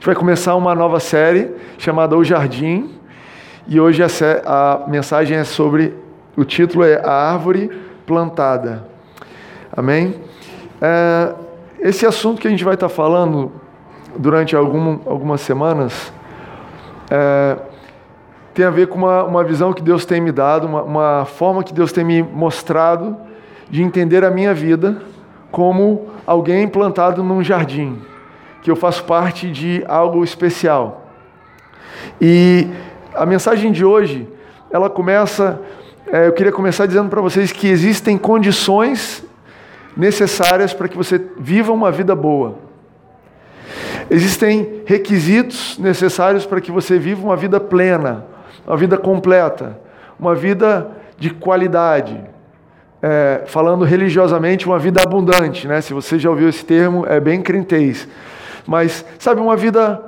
[0.00, 2.90] gente vai começar uma nova série chamada O Jardim.
[3.68, 5.92] E hoje a, mensagem é sobre.
[6.34, 7.70] O título é A Árvore
[8.06, 8.82] Plantada.
[9.70, 10.14] Amém?
[10.80, 11.34] É,
[11.80, 13.52] esse assunto que a gente vai estar falando
[14.16, 16.10] durante algum, algumas semanas
[17.10, 17.58] é,
[18.54, 21.62] tem a ver com uma, uma visão que Deus tem me dado, uma, uma forma
[21.62, 23.18] que Deus tem me mostrado
[23.68, 25.02] de entender a minha vida
[25.52, 28.00] como alguém plantado num jardim,
[28.62, 31.06] que eu faço parte de algo especial.
[32.20, 32.66] E
[33.14, 34.28] a mensagem de hoje,
[34.70, 35.60] ela começa,
[36.06, 39.24] é, eu queria começar dizendo para vocês que existem condições
[39.96, 42.58] necessárias para que você viva uma vida boa.
[44.10, 48.26] Existem requisitos necessários para que você viva uma vida plena,
[48.66, 49.78] uma vida completa,
[50.18, 52.20] uma vida de qualidade.
[53.02, 55.80] É, falando religiosamente, uma vida abundante, né?
[55.80, 58.06] Se você já ouviu esse termo, é bem crentez.
[58.70, 60.00] Mas, sabe, uma vida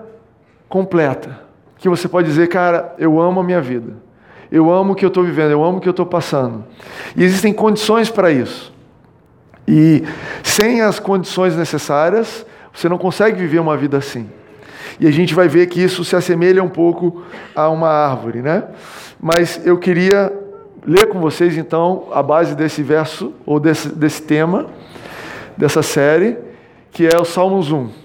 [0.69, 1.41] completa.
[1.79, 3.95] Que você pode dizer, cara, eu amo a minha vida.
[4.53, 6.65] Eu amo o que eu estou vivendo, eu amo o que eu estou passando.
[7.17, 8.73] E existem condições para isso.
[9.67, 10.05] E
[10.45, 14.31] sem as condições necessárias, você não consegue viver uma vida assim.
[15.01, 17.25] E a gente vai ver que isso se assemelha um pouco
[17.57, 18.63] a uma árvore, né?
[19.21, 20.33] Mas eu queria
[20.87, 24.67] ler com vocês então a base desse verso ou desse, desse tema
[25.57, 26.39] dessa série,
[26.93, 28.02] que é o Salmos 1.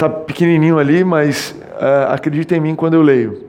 [0.00, 3.44] Tá pequenininho ali, mas uh, acredita em mim quando eu leio.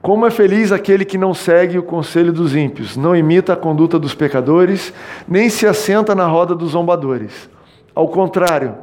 [0.00, 3.98] Como é feliz aquele que não segue o conselho dos ímpios, não imita a conduta
[3.98, 4.90] dos pecadores,
[5.28, 7.50] nem se assenta na roda dos zombadores.
[7.94, 8.74] Ao contrário,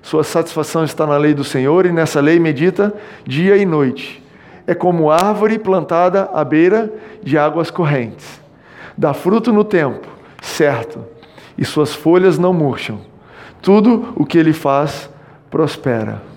[0.00, 2.94] sua satisfação está na lei do Senhor e nessa lei medita
[3.26, 4.24] dia e noite.
[4.66, 6.90] É como árvore plantada à beira
[7.22, 8.40] de águas correntes.
[8.96, 10.08] Dá fruto no tempo,
[10.40, 11.04] certo,
[11.58, 12.98] e suas folhas não murcham.
[13.60, 15.10] Tudo o que ele faz
[15.50, 16.29] prospera.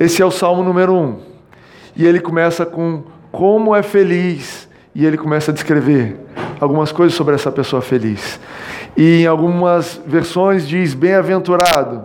[0.00, 1.18] Esse é o salmo número um.
[1.94, 4.66] E ele começa com como é feliz.
[4.94, 6.16] E ele começa a descrever
[6.58, 8.40] algumas coisas sobre essa pessoa feliz.
[8.96, 12.04] E em algumas versões diz bem-aventurado.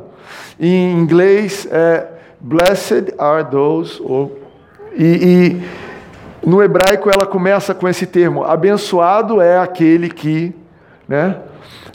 [0.60, 2.06] Em inglês é
[2.42, 4.02] blessed are those.
[4.04, 4.42] Ou,
[4.94, 5.62] e,
[6.44, 10.54] e no hebraico ela começa com esse termo: abençoado é aquele que.
[11.08, 11.38] Né?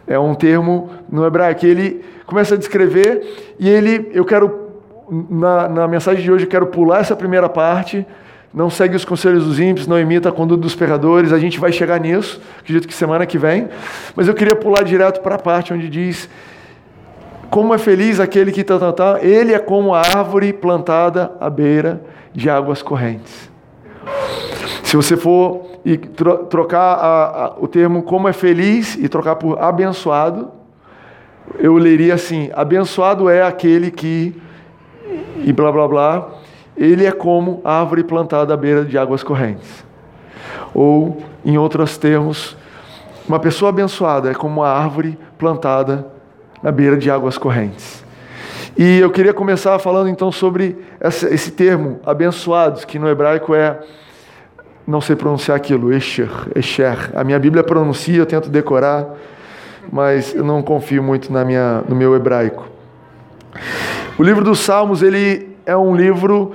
[0.06, 1.66] É um termo no hebraico.
[1.66, 4.69] Ele começa a descrever e ele, eu quero,
[5.10, 8.06] na, na mensagem de hoje, eu quero pular essa primeira parte
[8.52, 11.32] não segue os conselhos dos ímpios, não imita a conduta dos pecadores.
[11.32, 13.68] A gente vai chegar nisso, acredito que semana que vem.
[14.16, 16.28] Mas eu queria pular direto para a parte onde diz:
[17.48, 21.48] Como é feliz aquele que tá, tá, tá, ele é como a árvore plantada à
[21.48, 23.48] beira de águas correntes.
[24.82, 29.62] Se você for e trocar a, a, o termo como é feliz e trocar por
[29.62, 30.50] abençoado,
[31.60, 34.34] eu leria assim: abençoado é aquele que.
[35.44, 36.28] E blá blá blá
[36.80, 39.84] ele é como árvore plantada à beira de águas correntes.
[40.72, 42.56] Ou, em outros termos,
[43.28, 46.06] uma pessoa abençoada é como uma árvore plantada
[46.62, 48.02] na beira de águas correntes.
[48.78, 50.78] E eu queria começar falando então sobre
[51.30, 53.78] esse termo, abençoados, que no hebraico é,
[54.86, 57.10] não sei pronunciar aquilo, Esher, Esher.
[57.14, 59.06] A minha Bíblia pronuncia, eu tento decorar,
[59.92, 62.64] mas eu não confio muito na minha, no meu hebraico.
[64.20, 66.52] O livro dos Salmos, ele é um livro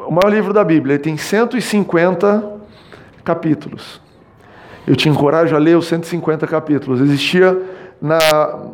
[0.00, 2.44] o maior livro da Bíblia, ele tem 150
[3.22, 4.00] capítulos.
[4.84, 7.00] Eu te encorajo a ler os 150 capítulos.
[7.00, 7.56] Existia
[8.02, 8.18] na,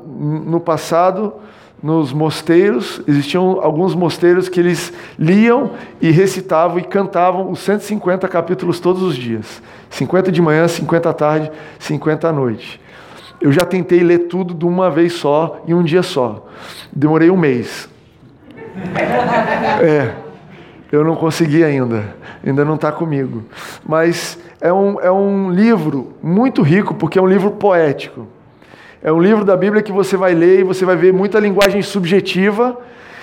[0.06, 1.34] no passado,
[1.82, 8.80] nos mosteiros, existiam alguns mosteiros que eles liam e recitavam e cantavam os 150 capítulos
[8.80, 9.60] todos os dias.
[9.90, 12.80] 50 de manhã, 50 à tarde, 50 à noite.
[13.38, 16.46] Eu já tentei ler tudo de uma vez só, em um dia só.
[16.90, 17.90] Demorei um mês.
[19.82, 20.30] É.
[20.92, 23.44] Eu não consegui ainda, ainda não está comigo.
[23.86, 28.26] Mas é um, é um livro muito rico, porque é um livro poético.
[29.02, 31.80] É um livro da Bíblia que você vai ler e você vai ver muita linguagem
[31.80, 32.78] subjetiva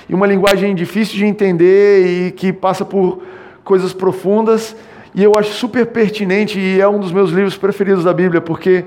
[0.08, 3.22] e uma linguagem difícil de entender e que passa por
[3.64, 4.76] coisas profundas.
[5.14, 8.86] E eu acho super pertinente e é um dos meus livros preferidos da Bíblia, porque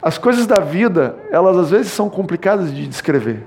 [0.00, 3.42] as coisas da vida, elas às vezes são complicadas de descrever.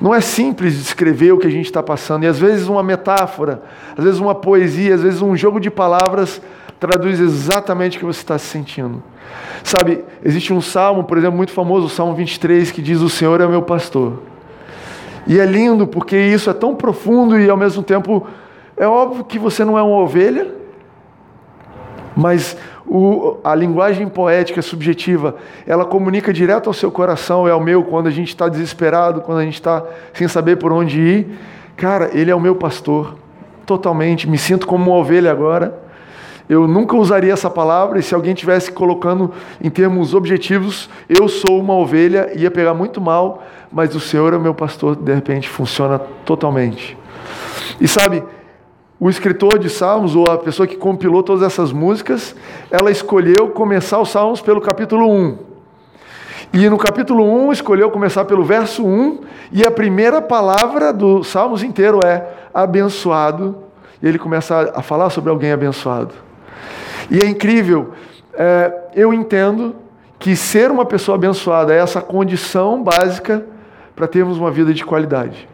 [0.00, 3.62] Não é simples descrever o que a gente está passando, e às vezes uma metáfora,
[3.96, 6.40] às vezes uma poesia, às vezes um jogo de palavras
[6.78, 9.02] traduz exatamente o que você está se sentindo.
[9.62, 13.40] Sabe, existe um salmo, por exemplo, muito famoso, o Salmo 23, que diz: O Senhor
[13.40, 14.22] é meu pastor.
[15.26, 18.26] E é lindo porque isso é tão profundo e ao mesmo tempo
[18.76, 20.54] é óbvio que você não é uma ovelha,
[22.16, 22.56] mas
[22.92, 28.08] o, a linguagem poética subjetiva, ela comunica direto ao seu coração e ao meu quando
[28.08, 31.38] a gente está desesperado, quando a gente está sem saber por onde ir.
[31.76, 33.14] Cara, ele é o meu pastor,
[33.64, 34.28] totalmente.
[34.28, 35.78] Me sinto como uma ovelha agora.
[36.48, 39.30] Eu nunca usaria essa palavra, e se alguém tivesse colocando
[39.62, 44.36] em termos objetivos, eu sou uma ovelha, ia pegar muito mal, mas o Senhor é
[44.36, 46.98] o meu pastor, de repente funciona totalmente.
[47.80, 48.24] E sabe,
[49.00, 52.36] o escritor de Salmos, ou a pessoa que compilou todas essas músicas,
[52.70, 55.38] ela escolheu começar os Salmos pelo capítulo 1.
[56.52, 59.20] E no capítulo 1 escolheu começar pelo verso 1,
[59.52, 63.56] e a primeira palavra do Salmos inteiro é abençoado.
[64.02, 66.12] E ele começa a falar sobre alguém abençoado.
[67.10, 67.92] E é incrível,
[68.34, 69.76] é, eu entendo
[70.18, 73.46] que ser uma pessoa abençoada é essa condição básica
[73.96, 75.49] para termos uma vida de qualidade.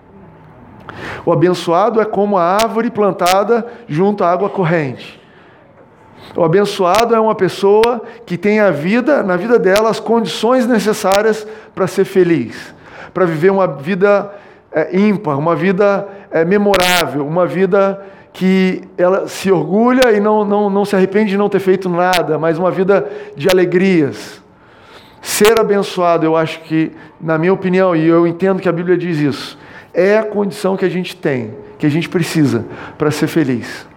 [1.24, 5.20] O abençoado é como a árvore plantada junto à água corrente.
[6.34, 11.46] O abençoado é uma pessoa que tem a vida, na vida dela, as condições necessárias
[11.74, 12.74] para ser feliz,
[13.14, 14.30] para viver uma vida
[14.70, 20.68] é, ímpar, uma vida é, memorável, uma vida que ela se orgulha e não, não,
[20.68, 24.42] não se arrepende de não ter feito nada, mas uma vida de alegrias.
[25.22, 29.18] Ser abençoado, eu acho que, na minha opinião, e eu entendo que a Bíblia diz
[29.18, 29.58] isso,
[29.96, 32.66] é a condição que a gente tem, que a gente precisa
[32.98, 33.88] para ser feliz.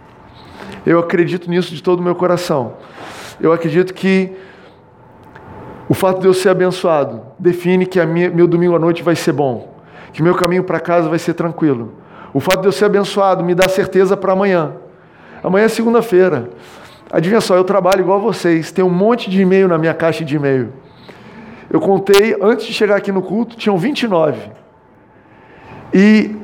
[0.85, 2.75] Eu acredito nisso de todo o meu coração.
[3.41, 4.31] Eu acredito que
[5.89, 9.13] o fato de eu ser abençoado define que a minha, meu domingo à noite vai
[9.13, 9.75] ser bom,
[10.13, 11.95] que meu caminho para casa vai ser tranquilo.
[12.33, 14.75] O fato de eu ser abençoado me dá certeza para amanhã.
[15.43, 16.49] Amanhã é segunda-feira.
[17.11, 20.35] Adivinha só, eu trabalho igual vocês, tem um monte de e-mail na minha caixa de
[20.37, 20.71] e-mail.
[21.69, 24.58] Eu contei, antes de chegar aqui no culto, tinham 29.
[25.93, 26.35] E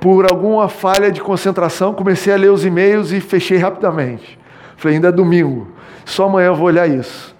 [0.00, 4.38] por alguma falha de concentração, comecei a ler os e-mails e fechei rapidamente.
[4.76, 5.68] Falei, ainda é domingo,
[6.04, 7.34] só amanhã eu vou olhar isso.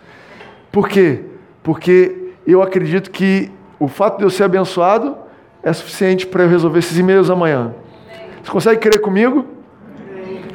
[0.73, 1.23] Por quê?
[1.62, 5.17] Porque eu acredito que o fato de eu ser abençoado
[5.62, 7.75] é suficiente para eu resolver esses e-mails amanhã.
[8.43, 9.44] Você consegue crer comigo?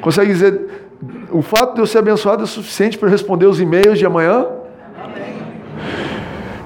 [0.02, 0.90] Consegue dizer,
[1.32, 4.48] o fato de eu ser abençoado é suficiente para responder os e-mails de amanhã?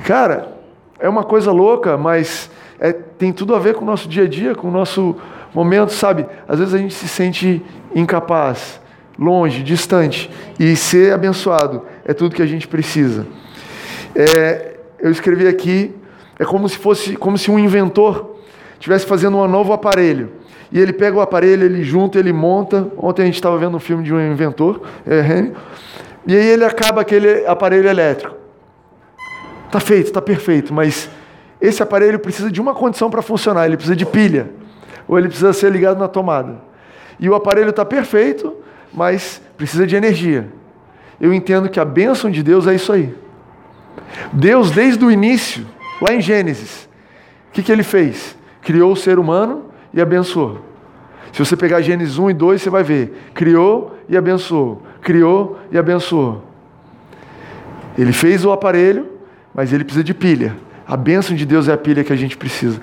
[0.06, 0.56] Cara,
[1.00, 2.50] é uma coisa louca, mas
[3.18, 5.16] tem tudo a ver com o nosso dia a dia, com o nosso
[5.54, 6.26] momento, sabe?
[6.48, 7.62] Às vezes a gente se sente
[7.94, 8.80] incapaz,
[9.18, 10.30] longe, distante,
[10.60, 13.26] e ser abençoado é tudo que a gente precisa.
[14.14, 15.94] É, eu escrevi aqui,
[16.38, 18.36] é como se fosse, como se um inventor
[18.74, 20.32] estivesse fazendo um novo aparelho.
[20.72, 22.88] E ele pega o aparelho, ele junta, ele monta.
[22.98, 25.52] Ontem a gente estava vendo um filme de um inventor, é,
[26.28, 28.36] e aí ele acaba aquele aparelho elétrico.
[29.68, 31.10] Está feito, está perfeito, mas
[31.66, 34.50] esse aparelho precisa de uma condição para funcionar, ele precisa de pilha,
[35.08, 36.62] ou ele precisa ser ligado na tomada.
[37.20, 38.56] E o aparelho está perfeito,
[38.94, 40.48] mas precisa de energia.
[41.20, 43.14] Eu entendo que a bênção de Deus é isso aí.
[44.34, 45.66] Deus, desde o início,
[46.02, 46.90] lá em Gênesis,
[47.50, 48.38] o que, que ele fez?
[48.62, 50.60] Criou o ser humano e abençoou.
[51.32, 55.78] Se você pegar Gênesis 1 e 2, você vai ver: criou e abençoou, criou e
[55.78, 56.44] abençoou.
[57.98, 59.08] Ele fez o aparelho,
[59.54, 60.56] mas ele precisa de pilha.
[60.88, 62.80] A bênção de Deus é a pilha que a gente precisa.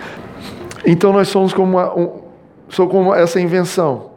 [0.84, 2.22] Então nós somos como, uma, um,
[2.68, 4.10] sou como essa invenção.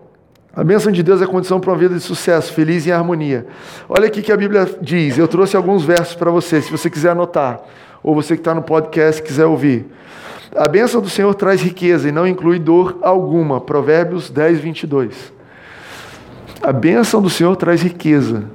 [0.56, 2.94] A bênção de Deus é a condição para uma vida de sucesso, feliz e em
[2.94, 3.46] harmonia.
[3.88, 5.18] Olha aqui que a Bíblia diz.
[5.18, 7.60] Eu trouxe alguns versos para você, se você quiser anotar,
[8.02, 9.86] ou você que está no podcast quiser ouvir.
[10.56, 13.60] A bênção do Senhor traz riqueza e não inclui dor alguma.
[13.60, 15.34] Provérbios 10, 22.
[16.64, 18.46] A bênção do Senhor traz riqueza.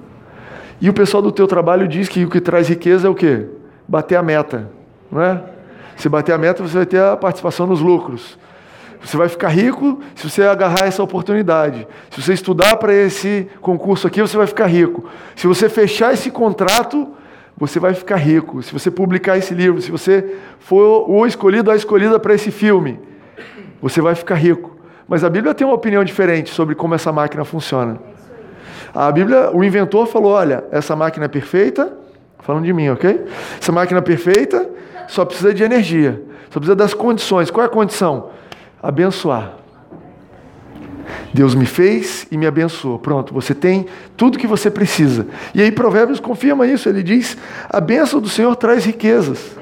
[0.81, 3.47] E o pessoal do teu trabalho diz que o que traz riqueza é o quê?
[3.87, 4.80] Bater a meta
[5.11, 5.43] não é?
[5.97, 8.39] Se bater a meta, você vai ter a participação nos lucros.
[9.03, 11.87] Você vai ficar rico se você agarrar essa oportunidade.
[12.11, 15.05] Se você estudar para esse concurso aqui, você vai ficar rico.
[15.35, 17.09] Se você fechar esse contrato,
[17.57, 18.63] você vai ficar rico.
[18.63, 22.51] Se você publicar esse livro, se você for o escolhido ou a escolhida para esse
[22.51, 22.99] filme,
[23.81, 24.79] você vai ficar rico.
[25.09, 27.99] Mas a Bíblia tem uma opinião diferente sobre como essa máquina funciona.
[28.95, 31.93] A Bíblia, o inventor falou: olha, essa máquina é perfeita,
[32.41, 33.27] falando de mim, ok?
[33.61, 34.69] Essa máquina é perfeita,
[35.11, 37.51] só precisa de energia, só precisa das condições.
[37.51, 38.31] Qual é a condição?
[38.81, 39.55] Abençoar.
[41.35, 42.97] Deus me fez e me abençoou.
[42.97, 43.87] Pronto, você tem
[44.17, 45.27] tudo que você precisa.
[45.53, 47.37] E aí Provérbios confirma isso, ele diz:
[47.69, 49.59] a bênção do Senhor traz riquezas.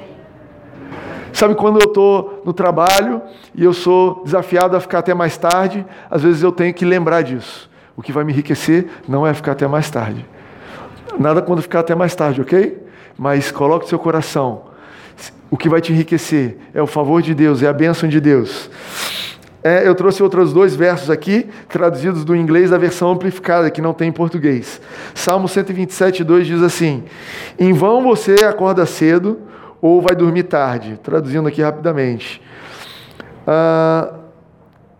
[1.33, 3.19] Sabe quando eu estou no trabalho
[3.55, 7.23] e eu sou desafiado a ficar até mais tarde, às vezes eu tenho que lembrar
[7.23, 7.67] disso.
[7.97, 10.23] O que vai me enriquecer não é ficar até mais tarde.
[11.17, 12.85] Nada quando ficar até mais tarde, ok?
[13.17, 14.68] Mas coloque seu coração
[15.51, 18.69] o que vai te enriquecer é o favor de Deus, é a bênção de Deus.
[19.61, 23.93] É, eu trouxe outros dois versos aqui, traduzidos do inglês da versão amplificada, que não
[23.93, 24.79] tem em português.
[25.13, 27.03] Salmo 127, 2 diz assim:
[27.57, 29.39] Em vão você acorda cedo
[29.81, 30.97] ou vai dormir tarde.
[31.03, 32.41] Traduzindo aqui rapidamente.
[33.45, 34.13] Ah,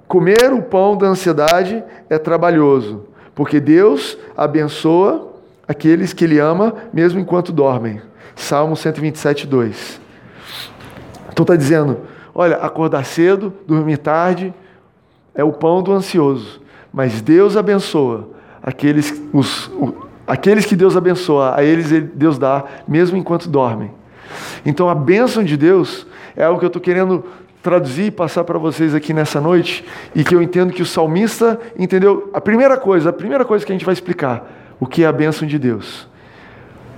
[0.07, 5.31] comer o pão da ansiedade é trabalhoso, porque Deus abençoa
[5.65, 8.01] aqueles que Ele ama, mesmo enquanto dormem.
[8.35, 10.08] Salmo 127, 2.
[11.39, 11.99] Então está dizendo
[12.35, 14.53] Olha, acordar cedo, dormir tarde,
[15.33, 16.61] é o pão do ansioso.
[16.91, 18.29] Mas Deus abençoa
[18.61, 19.71] aqueles, os,
[20.27, 23.91] aqueles que Deus abençoa, a eles Deus dá, mesmo enquanto dormem.
[24.65, 26.05] Então a bênção de Deus
[26.35, 27.23] é algo que eu estou querendo
[27.61, 29.83] traduzir e passar para vocês aqui nessa noite,
[30.15, 32.29] e que eu entendo que o salmista entendeu.
[32.33, 35.11] A primeira coisa, a primeira coisa que a gente vai explicar, o que é a
[35.11, 36.07] bênção de Deus.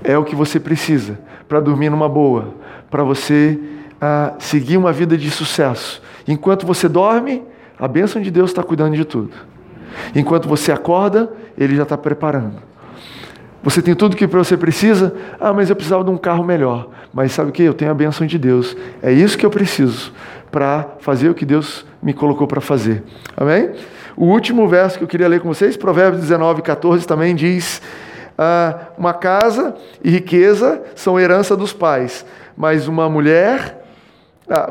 [0.03, 2.53] É o que você precisa para dormir numa boa,
[2.89, 3.59] para você
[4.01, 6.01] a seguir uma vida de sucesso.
[6.27, 7.43] Enquanto você dorme,
[7.77, 9.31] a bênção de Deus está cuidando de tudo.
[10.15, 12.71] Enquanto você acorda, Ele já está preparando.
[13.63, 15.13] Você tem tudo que você precisa?
[15.39, 16.89] Ah, mas eu precisava de um carro melhor.
[17.13, 17.61] Mas sabe o que?
[17.61, 18.75] Eu tenho a bênção de Deus.
[19.03, 20.11] É isso que eu preciso
[20.51, 23.03] para fazer o que Deus me colocou para fazer.
[23.37, 23.71] Amém?
[24.17, 27.81] O último verso que eu queria ler com vocês, Provérbios 19, 14, também diz:
[28.37, 32.25] ah, Uma casa e riqueza são herança dos pais,
[32.57, 33.80] mas uma mulher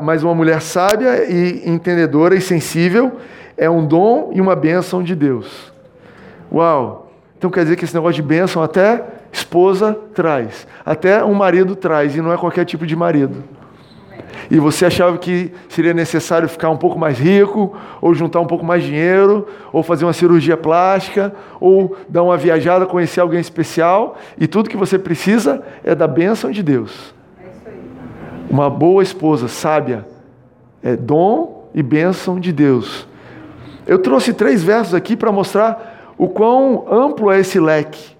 [0.01, 3.17] mas uma mulher sábia e entendedora e sensível
[3.57, 5.71] é um dom e uma bênção de Deus.
[6.51, 7.11] Uau!
[7.37, 12.15] Então quer dizer que esse negócio de bênção até esposa traz, até um marido traz,
[12.15, 13.43] e não é qualquer tipo de marido.
[14.49, 18.65] E você achava que seria necessário ficar um pouco mais rico, ou juntar um pouco
[18.65, 24.47] mais dinheiro, ou fazer uma cirurgia plástica, ou dar uma viajada, conhecer alguém especial, e
[24.47, 27.13] tudo que você precisa é da bênção de Deus.
[28.51, 30.05] Uma boa esposa sábia
[30.83, 33.07] é dom e bênção de Deus.
[33.87, 38.13] Eu trouxe três versos aqui para mostrar o quão amplo é esse leque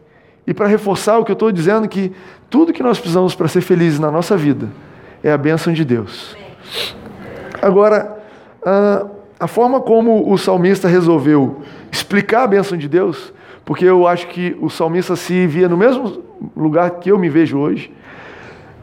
[0.48, 2.14] e para reforçar o que eu estou dizendo que
[2.50, 4.70] tudo que nós precisamos para ser felizes na nossa vida
[5.22, 6.34] é a bênção de Deus.
[7.62, 8.18] Agora,
[9.38, 11.62] a forma como o salmista resolveu
[11.92, 13.34] explicar a bênção de Deus,
[13.66, 16.24] porque eu acho que o salmista se via no mesmo
[16.56, 17.92] lugar que eu me vejo hoje,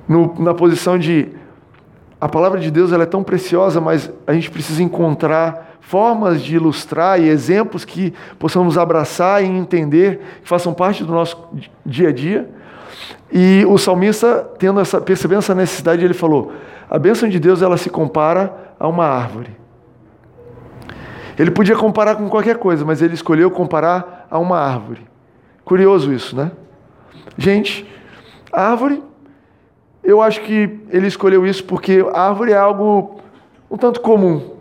[0.09, 1.29] no, na posição de
[2.21, 6.57] a palavra de Deus ela é tão preciosa, mas a gente precisa encontrar formas de
[6.57, 11.49] ilustrar e exemplos que possamos abraçar e entender, que façam parte do nosso
[11.87, 12.51] dia a dia.
[13.31, 16.53] E o salmista, tendo essa, percebendo essa necessidade, ele falou:
[16.91, 19.57] a bênção de Deus ela se compara a uma árvore.
[21.39, 25.07] Ele podia comparar com qualquer coisa, mas ele escolheu comparar a uma árvore.
[25.65, 26.51] Curioso isso, né?
[27.37, 27.87] Gente,
[28.53, 29.03] árvore
[30.09, 33.21] eu acho que ele escolheu isso porque árvore é algo
[33.71, 34.57] um tanto comum.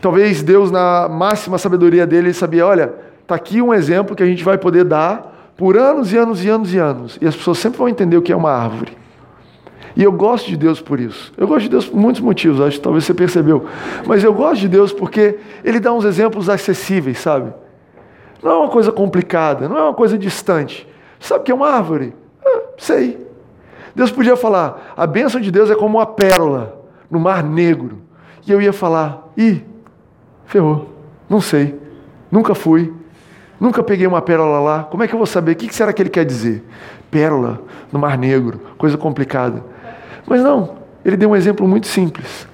[0.00, 4.42] Talvez Deus, na máxima sabedoria dele, sabia: olha, está aqui um exemplo que a gente
[4.42, 7.16] vai poder dar por anos e anos e anos e anos.
[7.22, 8.98] E as pessoas sempre vão entender o que é uma árvore.
[9.94, 11.32] E eu gosto de Deus por isso.
[11.36, 13.66] Eu gosto de Deus por muitos motivos, acho que talvez você percebeu.
[14.04, 17.54] Mas eu gosto de Deus porque Ele dá uns exemplos acessíveis, sabe?
[18.42, 20.88] Não é uma coisa complicada, não é uma coisa distante.
[21.20, 22.12] Sabe o que é uma árvore?
[22.44, 23.27] Ah, sei.
[23.98, 28.00] Deus podia falar: a bênção de Deus é como uma pérola no mar negro.
[28.46, 29.64] E eu ia falar: ih,
[30.46, 30.94] ferrou,
[31.28, 31.76] não sei,
[32.30, 32.94] nunca fui,
[33.58, 35.50] nunca peguei uma pérola lá, como é que eu vou saber?
[35.50, 36.64] O que será que ele quer dizer?
[37.10, 39.64] Pérola no mar negro, coisa complicada.
[40.24, 42.46] Mas não, ele deu um exemplo muito simples.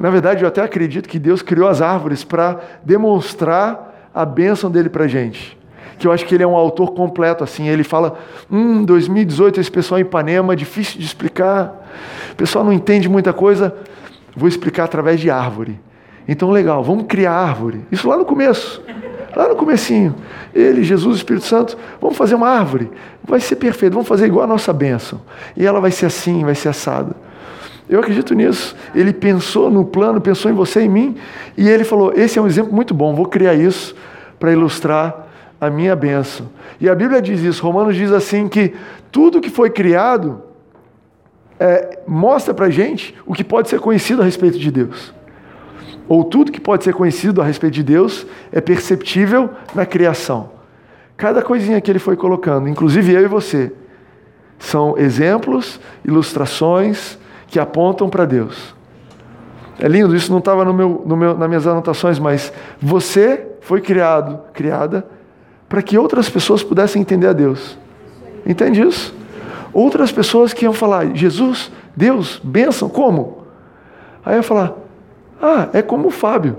[0.00, 4.88] Na verdade, eu até acredito que Deus criou as árvores para demonstrar a bênção dele
[4.88, 5.58] para a gente
[5.98, 7.68] que eu acho que ele é um autor completo, assim.
[7.68, 8.18] Ele fala,
[8.50, 11.86] hum, 2018, esse pessoal em Ipanema, difícil de explicar,
[12.32, 13.74] o pessoal não entende muita coisa,
[14.36, 15.80] vou explicar através de árvore.
[16.28, 17.82] Então, legal, vamos criar árvore.
[17.90, 18.82] Isso lá no começo,
[19.34, 20.14] lá no comecinho.
[20.54, 22.90] Ele, Jesus, Espírito Santo, vamos fazer uma árvore.
[23.22, 25.20] Vai ser perfeito, vamos fazer igual a nossa bênção.
[25.56, 27.14] E ela vai ser assim, vai ser assada.
[27.88, 28.74] Eu acredito nisso.
[28.94, 31.16] Ele pensou no plano, pensou em você e em mim,
[31.56, 33.94] e ele falou: esse é um exemplo muito bom, vou criar isso
[34.38, 35.25] para ilustrar
[35.60, 36.48] a minha bênção.
[36.80, 38.74] E a Bíblia diz isso, Romanos diz assim que
[39.10, 40.42] tudo que foi criado
[41.58, 45.14] é, mostra para gente o que pode ser conhecido a respeito de Deus.
[46.08, 50.50] Ou tudo que pode ser conhecido a respeito de Deus é perceptível na criação.
[51.16, 53.72] Cada coisinha que ele foi colocando, inclusive eu e você,
[54.58, 58.74] são exemplos, ilustrações que apontam para Deus.
[59.78, 63.80] É lindo, isso não estava no meu, no meu, nas minhas anotações, mas você foi
[63.80, 65.06] criado, criada
[65.68, 67.78] para que outras pessoas pudessem entender a Deus.
[68.46, 69.14] Entende isso?
[69.72, 73.44] Outras pessoas que iam falar, Jesus, Deus, bênção, como?
[74.24, 74.74] Aí eu falar,
[75.40, 76.56] ah, é como o Fábio.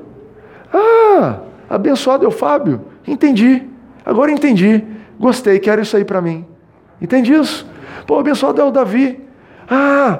[0.74, 2.82] Ah, abençoado é o Fábio.
[3.08, 3.64] Entendi.
[4.06, 4.84] Agora entendi.
[5.20, 6.46] Gostei, quero isso aí para mim.
[7.02, 7.66] Entende isso?
[8.06, 9.20] Pô, abençoado é o Davi.
[9.70, 10.20] Ah,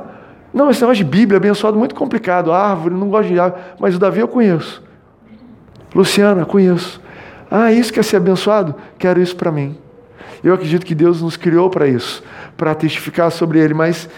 [0.54, 2.52] não, esse negócio de Bíblia, abençoado, muito complicado.
[2.52, 3.62] Árvore, não gosto de árvore.
[3.80, 4.84] Mas o Davi eu conheço.
[5.94, 7.02] Luciana, conheço.
[7.50, 8.76] Ah, isso quer ser abençoado?
[8.98, 9.78] Quero isso para mim.
[10.44, 12.24] Eu acredito que Deus nos criou para isso,
[12.56, 13.74] para testificar sobre Ele.
[13.74, 14.10] Mas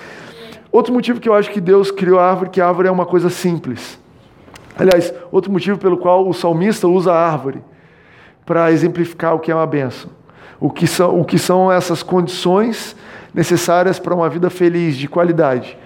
[0.71, 3.05] outro motivo que eu acho que Deus criou a árvore, que a árvore é uma
[3.05, 3.99] coisa simples.
[4.77, 7.61] Aliás, outro motivo pelo qual o salmista usa a árvore
[8.45, 10.09] para exemplificar o que é uma bênção.
[10.59, 12.95] O que são, o que são essas condições
[13.33, 15.77] necessárias para uma vida feliz, de qualidade.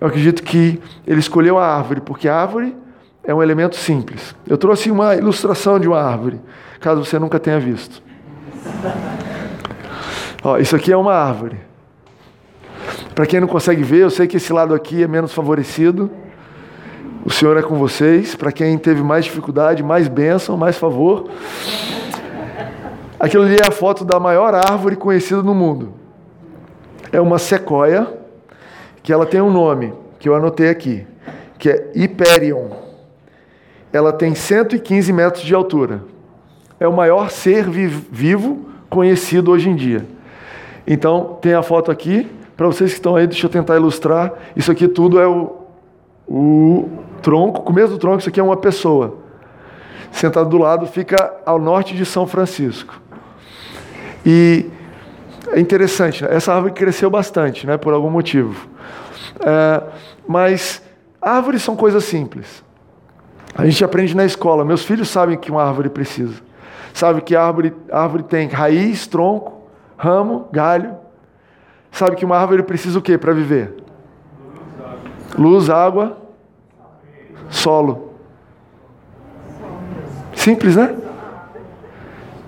[0.00, 2.74] Eu acredito que ele escolheu a árvore, porque a árvore
[3.28, 4.34] é um elemento simples.
[4.46, 6.40] Eu trouxe uma ilustração de uma árvore,
[6.80, 8.02] caso você nunca tenha visto.
[10.42, 11.60] Ó, isso aqui é uma árvore.
[13.14, 16.10] Para quem não consegue ver, eu sei que esse lado aqui é menos favorecido.
[17.22, 18.34] O Senhor é com vocês.
[18.34, 21.28] Para quem teve mais dificuldade, mais bênção, mais favor.
[23.20, 25.92] Aquilo ali é a foto da maior árvore conhecida no mundo.
[27.12, 28.08] É uma sequoia,
[29.02, 31.06] que ela tem um nome, que eu anotei aqui,
[31.58, 32.77] que é Hyperion.
[33.92, 36.02] Ela tem 115 metros de altura.
[36.78, 40.04] É o maior ser vivo conhecido hoje em dia.
[40.86, 42.28] Então, tem a foto aqui.
[42.56, 44.32] Para vocês que estão aí, deixa eu tentar ilustrar.
[44.56, 45.56] Isso aqui tudo é o,
[46.26, 46.88] o
[47.22, 49.18] tronco, o começo do tronco, isso aqui é uma pessoa.
[50.10, 53.00] Sentado do lado, fica ao norte de São Francisco.
[54.24, 54.66] E
[55.52, 56.30] é interessante, né?
[56.32, 57.76] essa árvore cresceu bastante, né?
[57.76, 58.68] por algum motivo.
[59.40, 59.82] É,
[60.26, 60.82] mas
[61.20, 62.64] árvores são coisas simples.
[63.58, 64.64] A gente aprende na escola.
[64.64, 66.40] Meus filhos sabem que uma árvore precisa.
[66.94, 69.64] Sabe que árvore, árvore tem raiz, tronco,
[69.96, 70.94] ramo, galho.
[71.90, 73.74] Sabe que uma árvore precisa o que para viver?
[75.36, 76.16] Luz, água,
[77.50, 78.12] solo.
[80.34, 80.94] Simples, né?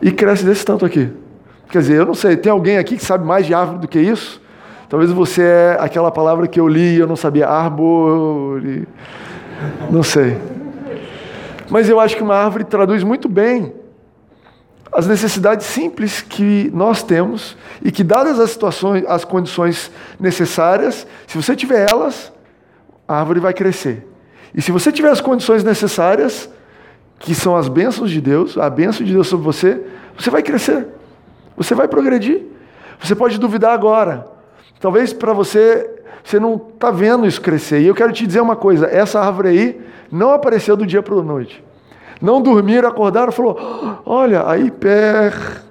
[0.01, 1.13] E cresce desse tanto aqui.
[1.71, 3.99] Quer dizer, eu não sei, tem alguém aqui que sabe mais de árvore do que
[3.99, 4.41] isso?
[4.89, 8.87] Talvez você é aquela palavra que eu li e eu não sabia, árvore.
[9.91, 10.60] Não sei.
[11.71, 13.73] Mas eu acho que uma árvore traduz muito bem
[14.93, 21.41] as necessidades simples que nós temos e que, dadas as situações, as condições necessárias, se
[21.41, 22.33] você tiver elas,
[23.07, 24.07] a árvore vai crescer.
[24.53, 26.51] E se você tiver as condições necessárias,
[27.21, 29.81] que são as bênçãos de Deus, a bênção de Deus sobre você,
[30.19, 30.89] você vai crescer.
[31.57, 32.43] Você vai progredir.
[33.01, 34.27] Você pode duvidar agora.
[34.81, 37.81] Talvez para você, você não está vendo isso crescer.
[37.81, 39.81] E eu quero te dizer uma coisa: essa árvore aí
[40.11, 41.63] não apareceu do dia para a noite.
[42.21, 45.63] Não dormiram, acordaram falou: Olha, a Hiper.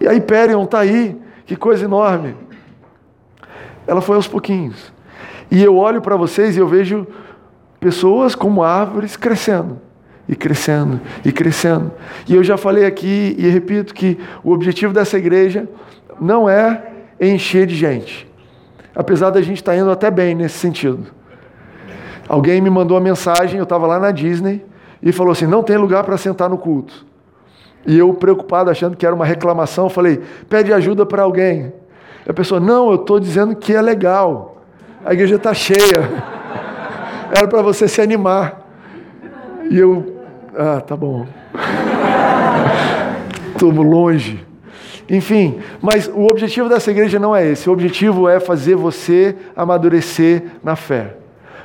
[0.00, 2.36] E a Hyperion está aí, que coisa enorme.
[3.86, 4.92] Ela foi aos pouquinhos.
[5.50, 7.06] E eu olho para vocês e eu vejo
[7.80, 9.80] pessoas como árvores crescendo,
[10.28, 11.90] e crescendo, e crescendo.
[12.28, 15.68] E eu já falei aqui e repito que o objetivo dessa igreja
[16.20, 16.82] não é
[17.20, 18.27] encher de gente,
[18.98, 21.06] apesar da gente estar tá indo até bem nesse sentido.
[22.28, 24.66] Alguém me mandou uma mensagem, eu estava lá na Disney,
[25.00, 27.06] e falou assim: não tem lugar para sentar no culto.
[27.86, 31.72] E eu, preocupado, achando que era uma reclamação, falei: pede ajuda para alguém.
[32.26, 34.62] E a pessoa: não, eu estou dizendo que é legal.
[35.04, 35.78] A igreja está cheia.
[37.30, 38.66] Era para você se animar.
[39.70, 40.20] E eu:
[40.56, 41.24] ah, tá bom.
[43.54, 44.47] Estou longe.
[45.08, 47.68] Enfim, mas o objetivo dessa igreja não é esse.
[47.68, 51.18] O objetivo é fazer você amadurecer na fé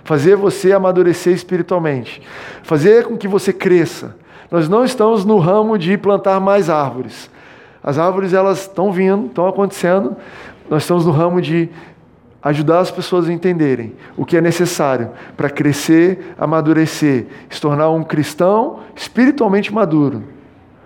[0.03, 2.21] fazer você amadurecer espiritualmente,
[2.61, 4.15] fazer com que você cresça.
[4.51, 7.29] Nós não estamos no ramo de plantar mais árvores.
[7.81, 10.15] As árvores elas estão vindo, estão acontecendo.
[10.69, 11.69] Nós estamos no ramo de
[12.41, 18.03] ajudar as pessoas a entenderem o que é necessário para crescer, amadurecer, se tornar um
[18.03, 20.23] cristão espiritualmente maduro.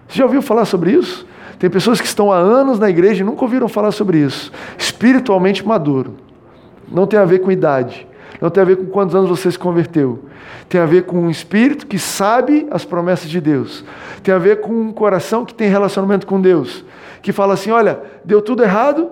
[0.08, 1.28] Você já ouviu falar sobre isso?
[1.60, 4.52] Tem pessoas que estão há anos na igreja e nunca ouviram falar sobre isso.
[4.78, 6.16] Espiritualmente maduro.
[6.88, 8.08] Não tem a ver com idade.
[8.40, 10.26] Não tem a ver com quantos anos você se converteu.
[10.70, 13.84] Tem a ver com um espírito que sabe as promessas de Deus.
[14.22, 16.86] Tem a ver com um coração que tem relacionamento com Deus.
[17.22, 19.10] Que fala assim: olha, deu tudo errado,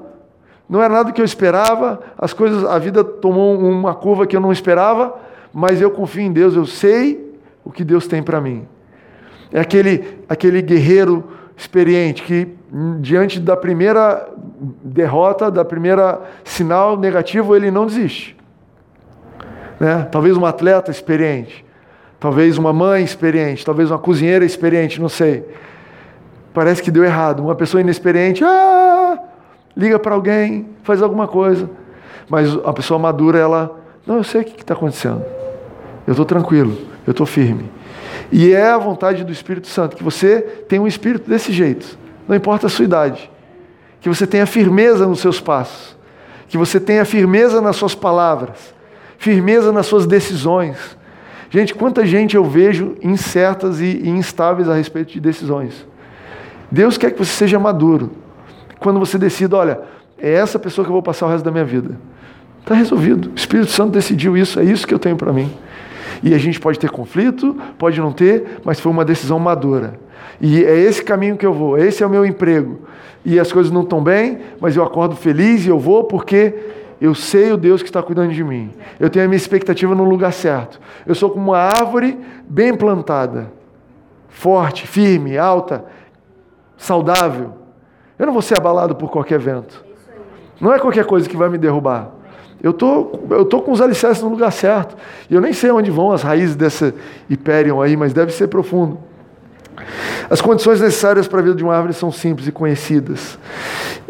[0.70, 4.42] não era nada que eu esperava, as coisas, a vida tomou uma curva que eu
[4.42, 5.16] não esperava,
[5.54, 8.68] mas eu confio em Deus, eu sei o que Deus tem para mim.
[9.52, 11.24] É aquele, aquele guerreiro
[11.58, 12.48] experiente que,
[13.00, 14.30] diante da primeira
[14.84, 18.36] derrota, da primeira sinal negativo, ele não desiste
[19.80, 20.08] né?
[20.12, 21.66] talvez um atleta experiente,
[22.20, 25.46] talvez uma mãe experiente, talvez uma cozinheira experiente, não sei.
[26.54, 27.42] Parece que deu errado.
[27.42, 29.20] Uma pessoa inexperiente, ah,
[29.76, 31.70] liga para alguém, faz alguma coisa.
[32.30, 35.24] Mas a pessoa madura, ela, não, eu sei o que está acontecendo.
[36.08, 37.70] Eu estou tranquilo, eu estou firme.
[38.38, 42.36] E é a vontade do Espírito Santo que você tenha um espírito desse jeito, não
[42.36, 43.32] importa a sua idade.
[44.02, 45.96] Que você tenha firmeza nos seus passos,
[46.50, 48.76] que você tenha firmeza nas suas palavras,
[49.18, 50.98] firmeza nas suas decisões.
[51.50, 55.88] Gente, quanta gente eu vejo incertas e instáveis a respeito de decisões.
[56.70, 58.12] Deus quer que você seja maduro.
[58.82, 59.80] Quando você decida, olha,
[60.20, 61.98] é essa pessoa que eu vou passar o resto da minha vida.
[62.60, 63.30] Está resolvido.
[63.30, 65.50] O Espírito Santo decidiu isso, é isso que eu tenho para mim.
[66.26, 70.00] E a gente pode ter conflito, pode não ter, mas foi uma decisão madura.
[70.42, 72.80] E é esse caminho que eu vou, esse é o meu emprego.
[73.24, 76.56] E as coisas não estão bem, mas eu acordo feliz e eu vou porque
[77.00, 78.72] eu sei o Deus que está cuidando de mim.
[79.00, 80.82] Eu tenho a minha expectativa no lugar certo.
[81.06, 82.18] Eu sou como uma árvore
[82.50, 83.52] bem plantada,
[84.28, 85.86] forte, firme, alta,
[86.76, 87.54] saudável.
[88.18, 89.86] Eu não vou ser abalado por qualquer vento.
[90.60, 92.15] Não é qualquer coisa que vai me derrubar.
[92.66, 94.98] Eu tô, eu tô com os alicerces no lugar certo.
[95.30, 96.96] E eu nem sei onde vão as raízes dessa
[97.30, 98.98] Hyperion aí, mas deve ser profundo.
[100.32, 103.38] As condições necessárias para a vida de uma árvore são simples e conhecidas.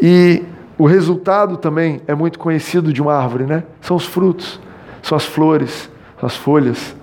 [0.00, 0.42] E
[0.78, 3.62] o resultado também é muito conhecido de uma árvore, né?
[3.82, 4.58] São os frutos,
[5.02, 6.96] são as flores, são as folhas.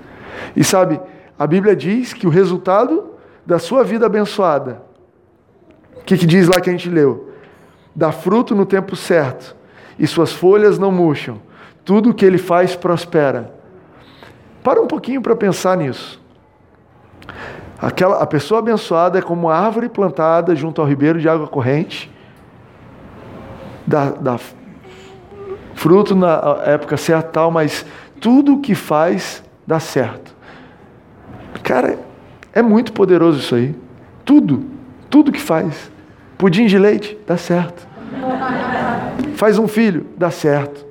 [0.56, 1.00] E sabe,
[1.38, 3.12] a Bíblia diz que o resultado
[3.46, 4.82] da sua vida abençoada,
[5.98, 7.30] o que, que diz lá que a gente leu?
[7.96, 9.56] Dá fruto no tempo certo
[9.98, 11.40] e suas folhas não murcham.
[11.86, 13.54] Tudo o que ele faz prospera.
[14.64, 16.22] Para um pouquinho para pensar nisso.
[17.80, 22.10] Aquela, a pessoa abençoada é como uma árvore plantada junto ao ribeiro de água corrente,
[23.86, 24.40] dá, dá
[25.76, 27.86] fruto na época certa, tal, mas
[28.22, 30.34] tudo o que faz dá certo.
[31.62, 32.00] Cara,
[32.54, 33.76] é muito poderoso isso aí.
[34.24, 34.66] Tudo,
[35.10, 35.92] tudo que faz.
[36.38, 37.86] Pudim de leite, dá certo.
[39.36, 40.86] Faz um filho, dá certo.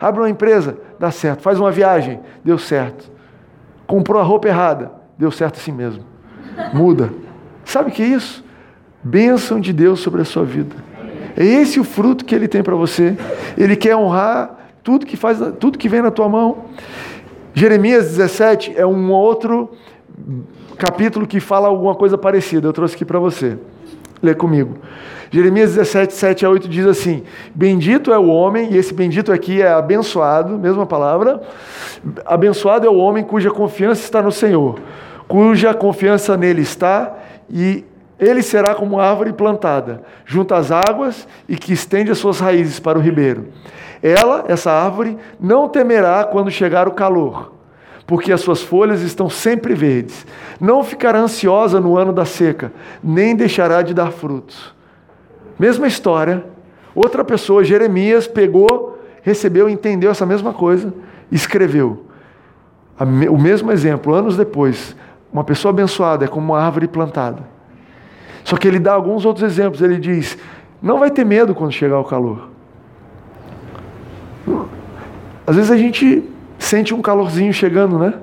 [0.00, 1.42] Abre uma empresa, dá certo.
[1.42, 3.10] Faz uma viagem, deu certo.
[3.86, 6.04] Comprou a roupa errada, deu certo assim mesmo.
[6.72, 7.10] Muda.
[7.64, 8.44] Sabe o que é isso?
[9.02, 10.76] Bênção de Deus sobre a sua vida.
[11.36, 13.16] É esse o fruto que ele tem para você.
[13.56, 16.64] Ele quer honrar tudo que faz, tudo que vem na tua mão.
[17.54, 19.70] Jeremias 17 é um outro
[20.76, 22.66] capítulo que fala alguma coisa parecida.
[22.66, 23.58] Eu trouxe aqui para você.
[24.22, 24.78] Lê comigo.
[25.30, 27.22] Jeremias 17, 7 a 8 diz assim:
[27.54, 31.40] Bendito é o homem, e esse bendito aqui é abençoado, mesma palavra.
[32.24, 34.80] Abençoado é o homem cuja confiança está no Senhor,
[35.26, 37.14] cuja confiança nele está,
[37.50, 37.84] e
[38.18, 42.98] ele será como árvore plantada, junto às águas e que estende as suas raízes para
[42.98, 43.48] o ribeiro.
[44.02, 47.57] Ela, essa árvore, não temerá quando chegar o calor
[48.08, 50.26] porque as suas folhas estão sempre verdes.
[50.58, 52.72] Não ficará ansiosa no ano da seca,
[53.04, 54.74] nem deixará de dar frutos.
[55.58, 56.42] Mesma história,
[56.94, 60.94] outra pessoa, Jeremias, pegou, recebeu, entendeu essa mesma coisa,
[61.30, 62.06] escreveu.
[63.30, 64.96] O mesmo exemplo, anos depois,
[65.30, 67.42] uma pessoa abençoada é como uma árvore plantada.
[68.42, 69.82] Só que ele dá alguns outros exemplos.
[69.82, 70.38] Ele diz:
[70.80, 72.48] não vai ter medo quando chegar o calor.
[75.46, 76.24] Às vezes a gente
[76.58, 78.14] sente um calorzinho chegando, né?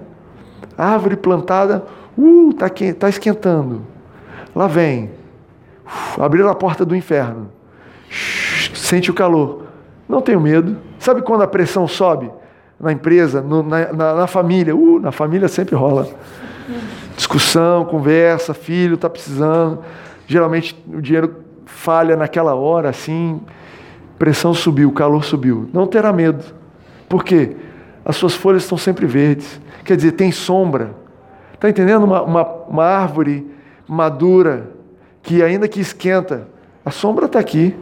[0.78, 1.86] Árvore plantada,
[2.18, 2.68] uh, tá,
[3.00, 3.82] tá esquentando.
[4.56, 5.12] Lá vem.
[5.86, 7.50] Uf, abriram a porta do inferno.
[8.74, 9.64] sente o calor.
[10.08, 10.78] Não tenho medo.
[11.00, 12.32] Sabe quando a pressão sobe?
[12.80, 14.76] Na empresa, no, na, na, na, família.
[14.76, 16.08] Uh, na família sempre rola.
[17.16, 19.80] Discussão, conversa, filho está precisando.
[20.28, 23.42] Geralmente o dinheiro falha naquela hora, assim.
[24.18, 25.70] Pressão subiu, calor subiu.
[25.74, 26.44] Não terá medo.
[27.08, 27.56] Por quê?
[28.06, 29.60] As suas folhas estão sempre verdes.
[29.84, 30.92] Quer dizer, tem sombra.
[31.54, 32.04] Está entendendo?
[32.04, 33.50] Uma, uma, uma árvore
[33.88, 34.70] madura,
[35.24, 36.48] que ainda que esquenta,
[36.86, 37.76] a sombra está aqui.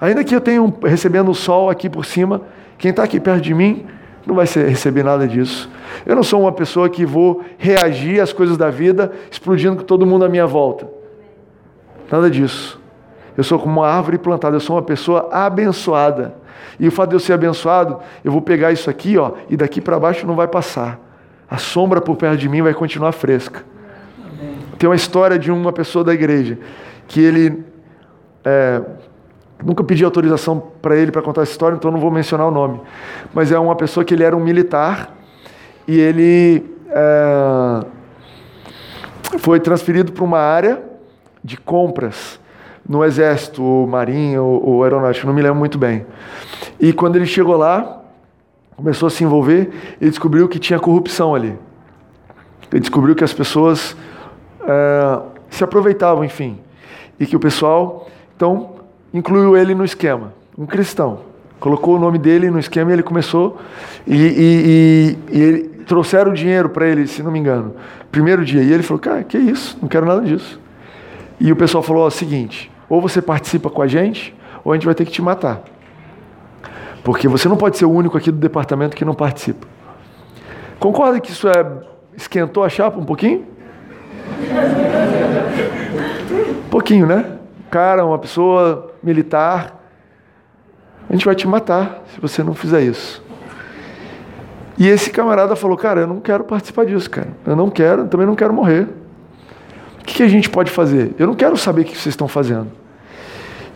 [0.00, 2.42] Ainda que eu tenha um, recebendo o sol aqui por cima,
[2.78, 3.84] quem está aqui perto de mim
[4.24, 5.68] não vai ser, receber nada disso.
[6.06, 10.06] Eu não sou uma pessoa que vou reagir às coisas da vida explodindo com todo
[10.06, 10.86] mundo à minha volta.
[12.10, 12.80] Nada disso.
[13.36, 16.34] Eu sou como uma árvore plantada, eu sou uma pessoa abençoada.
[16.78, 19.80] E o fato de eu ser abençoado, eu vou pegar isso aqui, ó, e daqui
[19.80, 20.98] para baixo não vai passar.
[21.50, 23.64] A sombra por perto de mim vai continuar fresca.
[24.18, 24.56] Amém.
[24.78, 26.58] Tem uma história de uma pessoa da igreja
[27.06, 27.64] que ele
[28.44, 28.82] é,
[29.64, 32.80] nunca pedi autorização para ele para contar essa história, então não vou mencionar o nome.
[33.32, 35.14] Mas é uma pessoa que ele era um militar
[35.86, 37.86] e ele é,
[39.38, 40.82] foi transferido para uma área
[41.42, 42.38] de compras
[42.88, 46.06] no exército, ou marinha, ou, ou aeronáutico, não me lembro muito bem.
[46.80, 48.02] E quando ele chegou lá,
[48.76, 49.70] começou a se envolver,
[50.00, 51.54] ele descobriu que tinha corrupção ali.
[52.72, 53.96] Ele descobriu que as pessoas
[54.62, 55.20] é,
[55.50, 56.58] se aproveitavam, enfim,
[57.18, 58.76] e que o pessoal, então,
[59.12, 61.20] incluiu ele no esquema, um cristão.
[61.58, 63.58] Colocou o nome dele no esquema e ele começou,
[64.06, 67.74] e, e, e, e ele trouxeram dinheiro para ele, se não me engano,
[68.12, 68.62] primeiro dia.
[68.62, 69.76] E ele falou: Cara, que isso?
[69.80, 70.60] Não quero nada disso.
[71.40, 74.86] E o pessoal falou: Ó, seguinte, ou você participa com a gente, ou a gente
[74.86, 75.62] vai ter que te matar.
[77.04, 79.66] Porque você não pode ser o único aqui do departamento que não participa.
[80.78, 81.66] Concorda que isso é
[82.16, 83.46] esquentou a chapa um pouquinho?
[86.66, 87.38] Um pouquinho, né?
[87.70, 89.78] Cara, uma pessoa militar,
[91.08, 93.22] a gente vai te matar se você não fizer isso.
[94.78, 97.28] E esse camarada falou: Cara, eu não quero participar disso, cara.
[97.44, 98.88] Eu não quero, também não quero morrer.
[100.08, 101.14] O que a gente pode fazer?
[101.18, 102.72] Eu não quero saber o que vocês estão fazendo.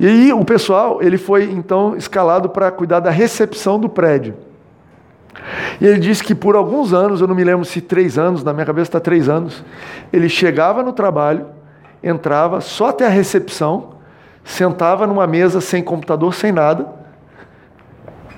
[0.00, 4.34] E aí o pessoal, ele foi então escalado para cuidar da recepção do prédio.
[5.78, 8.52] E ele disse que por alguns anos, eu não me lembro se três anos, na
[8.52, 9.62] minha cabeça está três anos,
[10.10, 11.46] ele chegava no trabalho,
[12.02, 13.96] entrava só até a recepção,
[14.42, 16.88] sentava numa mesa sem computador, sem nada,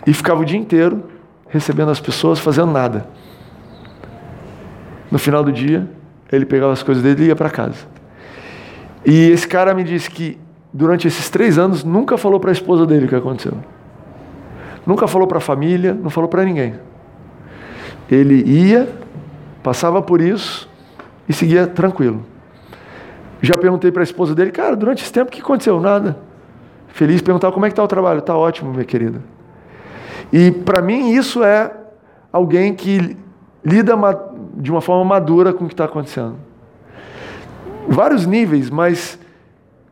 [0.07, 1.05] e ficava o dia inteiro
[1.49, 3.07] recebendo as pessoas, fazendo nada.
[5.11, 5.89] No final do dia,
[6.31, 7.87] ele pegava as coisas dele e ia para casa.
[9.05, 10.39] E esse cara me disse que
[10.73, 13.55] durante esses três anos nunca falou para a esposa dele o que aconteceu.
[14.87, 16.75] Nunca falou para a família, não falou para ninguém.
[18.11, 18.89] Ele ia,
[19.63, 20.69] passava por isso
[21.29, 22.25] e seguia tranquilo.
[23.41, 25.81] Já perguntei para a esposa dele, cara, durante esse tempo o que aconteceu?
[25.81, 26.17] Nada.
[26.89, 28.21] Feliz, perguntava como é que está o trabalho.
[28.21, 29.21] Está ótimo, minha querida.
[30.33, 31.71] E para mim isso é
[32.33, 33.17] alguém que
[33.65, 33.97] lida
[34.57, 36.37] de uma forma madura com o que está acontecendo.
[37.89, 39.19] Vários níveis, mas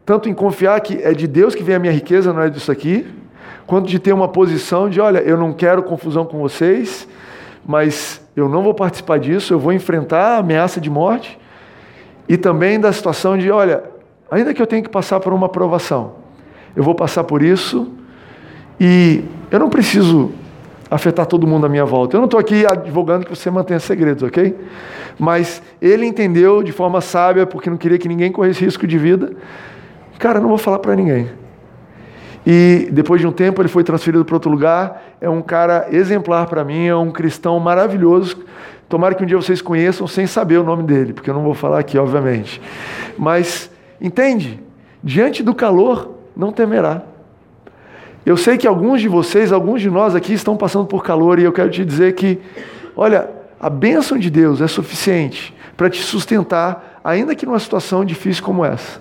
[0.04, 2.72] tanto em confiar que é de Deus que vem a minha riqueza, não é disso
[2.72, 3.06] aqui,
[3.66, 7.08] quanto de ter uma posição de, olha, eu não quero confusão com vocês,
[7.64, 11.38] mas eu não vou participar disso, eu vou enfrentar a ameaça de morte,
[12.28, 13.84] e também da situação de, olha,
[14.30, 16.14] ainda que eu tenha que passar por uma aprovação,
[16.74, 17.92] eu vou passar por isso
[18.80, 20.32] e eu não preciso
[20.92, 22.16] afetar todo mundo à minha volta.
[22.16, 24.54] Eu não estou aqui advogando que você mantenha segredos, ok?
[25.18, 29.32] Mas ele entendeu de forma sábia, porque não queria que ninguém corresse risco de vida.
[30.18, 31.30] Cara, não vou falar para ninguém.
[32.44, 35.02] E depois de um tempo ele foi transferido para outro lugar.
[35.18, 38.44] É um cara exemplar para mim, é um cristão maravilhoso.
[38.86, 41.54] Tomara que um dia vocês conheçam sem saber o nome dele, porque eu não vou
[41.54, 42.60] falar aqui, obviamente.
[43.16, 44.60] Mas entende?
[45.02, 47.02] Diante do calor, não temerá.
[48.24, 51.44] Eu sei que alguns de vocês, alguns de nós aqui estão passando por calor e
[51.44, 52.38] eu quero te dizer que,
[52.96, 53.28] olha,
[53.60, 58.64] a bênção de Deus é suficiente para te sustentar, ainda que numa situação difícil como
[58.64, 59.00] essa.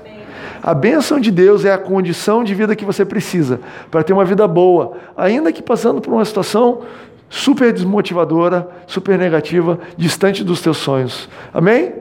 [0.64, 4.26] A bênção de Deus é a condição de vida que você precisa para ter uma
[4.26, 6.82] vida boa, ainda que passando por uma situação
[7.30, 11.30] super desmotivadora, super negativa, distante dos teus sonhos.
[11.54, 11.94] Amém?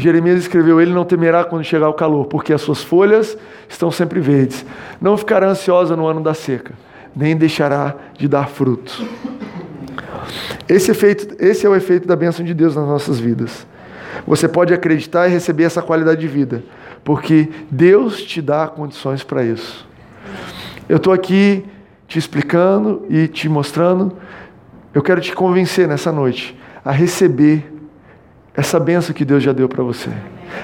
[0.00, 3.36] Jeremias escreveu: Ele não temerá quando chegar o calor, porque as suas folhas
[3.68, 4.64] estão sempre verdes.
[5.00, 6.74] Não ficará ansiosa no ano da seca,
[7.14, 9.02] nem deixará de dar frutos.
[10.68, 13.66] Esse, efeito, esse é o efeito da bênção de Deus nas nossas vidas.
[14.26, 16.62] Você pode acreditar e receber essa qualidade de vida,
[17.04, 19.88] porque Deus te dá condições para isso.
[20.88, 21.64] Eu estou aqui
[22.06, 24.16] te explicando e te mostrando.
[24.92, 27.72] Eu quero te convencer nessa noite a receber
[28.60, 30.10] essa benção que Deus já deu para você,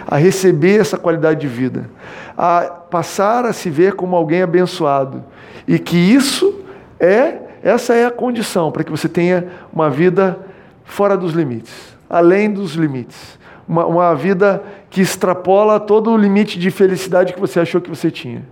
[0.06, 1.88] a receber essa qualidade de vida,
[2.36, 5.24] a passar a se ver como alguém abençoado.
[5.66, 6.60] E que isso
[7.00, 10.38] é essa é a condição para que você tenha uma vida
[10.84, 16.70] fora dos limites, além dos limites, uma, uma vida que extrapola todo o limite de
[16.70, 18.42] felicidade que você achou que você tinha,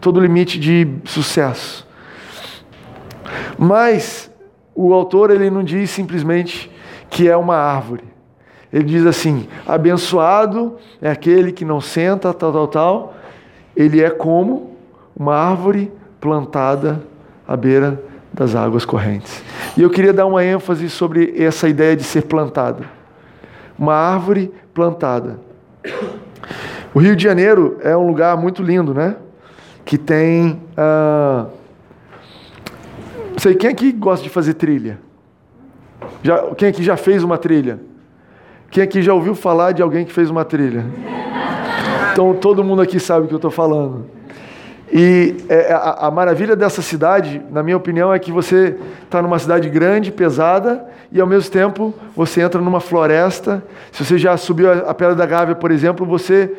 [0.00, 1.86] todo o limite de sucesso.
[3.58, 4.30] Mas
[4.76, 6.70] o autor ele não diz simplesmente
[7.10, 8.10] que é uma árvore.
[8.72, 13.14] Ele diz assim: abençoado é aquele que não senta, tal, tal, tal.
[13.76, 14.76] Ele é como
[15.16, 17.02] uma árvore plantada
[17.46, 18.02] à beira
[18.32, 19.42] das águas correntes.
[19.76, 22.84] E eu queria dar uma ênfase sobre essa ideia de ser plantado.
[23.78, 25.40] Uma árvore plantada.
[26.94, 29.16] O Rio de Janeiro é um lugar muito lindo, né?
[29.84, 30.60] Que tem.
[30.76, 31.46] Ah,
[33.32, 34.98] não sei, quem aqui gosta de fazer trilha?
[36.22, 37.80] Já, quem aqui já fez uma trilha?
[38.70, 40.86] Quem aqui já ouviu falar de alguém que fez uma trilha?
[42.12, 44.06] Então todo mundo aqui sabe o que eu estou falando.
[44.92, 49.40] E é, a, a, maravilha dessa cidade, na minha opinião, é que você está numa
[49.40, 53.62] cidade grande, pesada, e ao mesmo tempo você entra numa floresta.
[53.90, 56.52] Se você já subiu a, a Pedra da Gávea, por exemplo, você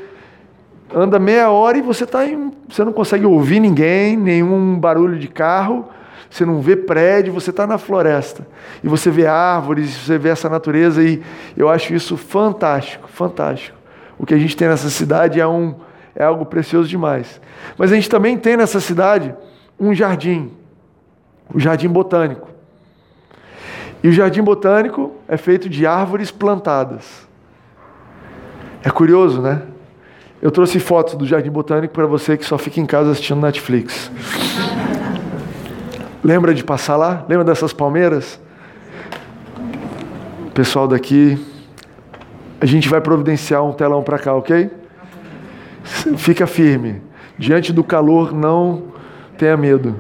[0.94, 5.30] anda meia hora e você, tá em, você não consegue ouvir ninguém, nenhum barulho de
[5.30, 5.88] carro
[6.32, 8.48] você não vê prédio, você está na floresta.
[8.82, 11.22] E você vê árvores, você vê essa natureza, e
[11.58, 13.78] eu acho isso fantástico, fantástico.
[14.18, 15.76] O que a gente tem nessa cidade é, um,
[16.16, 17.42] é algo precioso demais.
[17.78, 19.36] Mas a gente também tem nessa cidade
[19.78, 20.52] um jardim,
[21.54, 22.48] o Jardim Botânico.
[24.02, 27.28] E o Jardim Botânico é feito de árvores plantadas.
[28.84, 29.64] É curioso, né?
[30.42, 34.10] Eu trouxe fotos do Jardim Botânico para você que só fica em casa assistindo Netflix.
[36.24, 37.26] Lembra de passar lá?
[37.28, 38.40] Lembra dessas palmeiras?
[40.54, 41.44] Pessoal daqui,
[42.60, 44.70] a gente vai providenciar um telão para cá, ok?
[46.18, 47.02] Fica firme.
[47.40, 48.84] Diante do calor, não
[49.36, 49.96] tenha medo.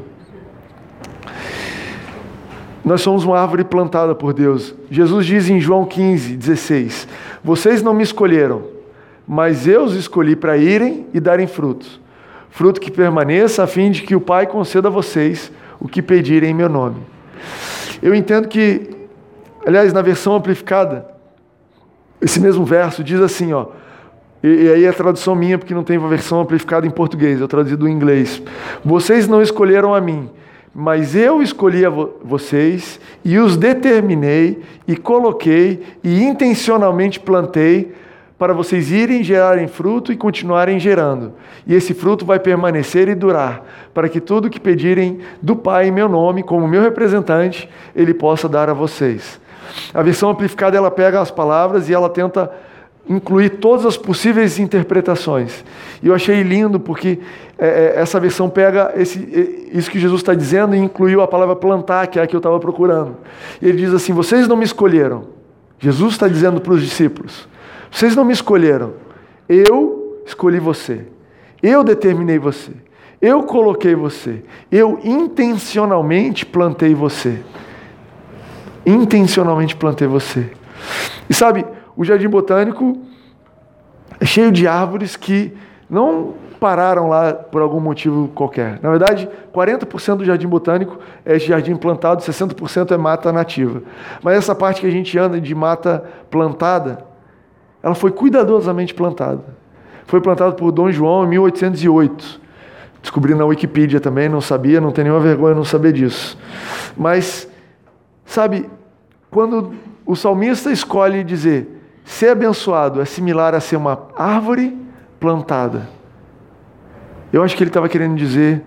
[2.86, 4.76] Nós somos uma árvore plantada por Deus.
[4.92, 7.08] Jesus diz em João 15, 16:
[7.44, 8.62] Vocês não me escolheram,
[9.28, 12.00] mas eu os escolhi para irem e darem frutos.
[12.52, 16.52] Fruto que permaneça, a fim de que o Pai conceda a vocês o que pedirem
[16.52, 17.02] em meu nome.
[18.02, 18.90] Eu entendo que,
[19.66, 21.08] aliás, na versão amplificada,
[22.22, 23.66] esse mesmo verso diz assim, ó.
[24.44, 27.48] E, e aí a tradução minha, porque não tem uma versão amplificada em português, eu
[27.48, 28.42] traduzi do inglês.
[28.86, 30.30] Vocês não escolheram a mim,
[30.74, 37.92] mas eu escolhi a vo vocês e os determinei e coloquei e intencionalmente plantei
[38.42, 41.34] para vocês irem gerarem fruto e continuarem gerando.
[41.68, 45.92] E esse fruto vai permanecer e durar, para que tudo que pedirem do Pai em
[45.92, 49.40] meu nome, como meu representante, ele possa dar a vocês.
[49.94, 52.52] A versão amplificada ela pega as palavras e ela tenta
[53.08, 55.64] incluir todas as possíveis interpretações.
[56.02, 57.20] E eu achei lindo porque
[57.60, 61.56] é, é essa versão pega esse, isso que Jesus está dizendo e incluiu a palavra
[61.56, 63.18] plantar, que é a que eu estava procurando.
[63.62, 65.26] E ele diz assim: Vocês não me escolheram.
[65.78, 67.51] Jesus está dizendo para os discípulos:
[67.92, 68.94] vocês não me escolheram.
[69.48, 71.06] Eu escolhi você.
[71.62, 72.72] Eu determinei você.
[73.22, 74.44] Eu coloquei você.
[74.72, 77.40] Eu intencionalmente plantei você.
[78.86, 80.50] Intencionalmente plantei você.
[81.30, 82.98] E sabe, o jardim botânico
[84.20, 85.54] é cheio de árvores que
[85.90, 88.80] não pararam lá por algum motivo qualquer.
[88.82, 93.82] Na verdade, 40% do jardim botânico é jardim plantado, 60% é mata nativa.
[94.24, 97.11] Mas essa parte que a gente anda de mata plantada,
[97.84, 99.44] ela foi cuidadosamente plantada.
[100.06, 102.42] Foi plantada por Dom João em 1808.
[103.02, 106.38] Descobri na Wikipedia também, não sabia, não tenho nenhuma vergonha não saber disso.
[106.96, 107.48] Mas,
[108.26, 108.70] sabe,
[109.30, 109.74] quando
[110.06, 114.78] o salmista escolhe dizer ser abençoado é similar a ser uma árvore
[115.20, 115.88] plantada,
[117.32, 118.62] eu acho que ele estava querendo dizer: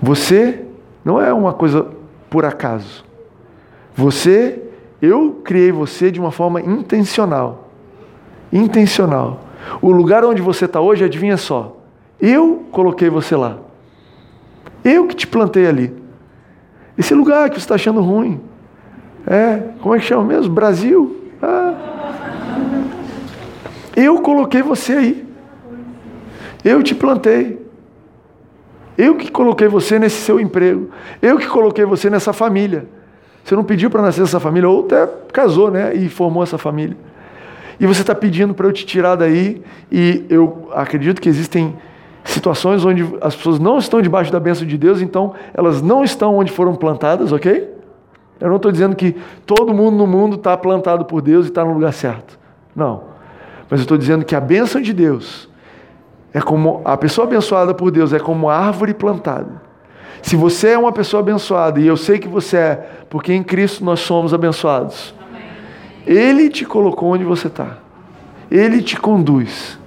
[0.00, 0.64] você
[1.04, 1.86] não é uma coisa
[2.30, 3.04] por acaso.
[3.94, 4.62] Você
[5.00, 7.68] eu criei você de uma forma intencional.
[8.52, 9.40] Intencional.
[9.80, 11.76] O lugar onde você está hoje, adivinha só.
[12.20, 13.58] Eu coloquei você lá.
[14.84, 15.94] Eu que te plantei ali.
[16.96, 18.40] Esse lugar que você está achando ruim.
[19.26, 20.52] É, como é que chama mesmo?
[20.52, 21.30] Brasil.
[21.42, 21.74] Ah.
[23.96, 25.26] Eu coloquei você aí.
[26.64, 27.64] Eu te plantei.
[28.96, 30.90] Eu que coloquei você nesse seu emprego.
[31.20, 32.86] Eu que coloquei você nessa família.
[33.44, 35.94] Você não pediu para nascer essa família, ou até casou, né?
[35.94, 36.96] E formou essa família.
[37.78, 41.76] E você está pedindo para eu te tirar daí, e eu acredito que existem
[42.24, 46.36] situações onde as pessoas não estão debaixo da bênção de Deus, então elas não estão
[46.36, 47.70] onde foram plantadas, ok?
[48.40, 51.62] Eu não estou dizendo que todo mundo no mundo está plantado por Deus e está
[51.62, 52.38] no lugar certo.
[52.74, 53.02] Não.
[53.68, 55.50] Mas eu estou dizendo que a bênção de Deus
[56.32, 59.64] é como a pessoa abençoada por Deus é como árvore plantada
[60.24, 63.84] se você é uma pessoa abençoada, e eu sei que você é, porque em Cristo
[63.84, 65.14] nós somos abençoados,
[66.04, 67.78] Ele te colocou onde você está,
[68.50, 69.78] Ele te conduz,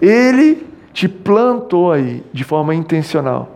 [0.00, 3.50] Ele te plantou aí de forma intencional.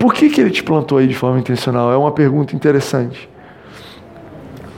[0.00, 1.92] Por que, que Ele te plantou aí de forma intencional?
[1.92, 3.30] É uma pergunta interessante.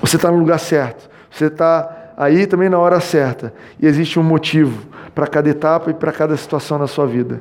[0.03, 4.23] Você está no lugar certo, você está aí também na hora certa, e existe um
[4.23, 7.41] motivo para cada etapa e para cada situação na sua vida.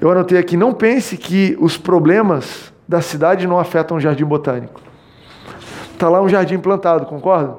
[0.00, 4.78] Eu anotei aqui: não pense que os problemas da cidade não afetam o jardim botânico.
[5.94, 7.56] Está lá um jardim plantado, concorda?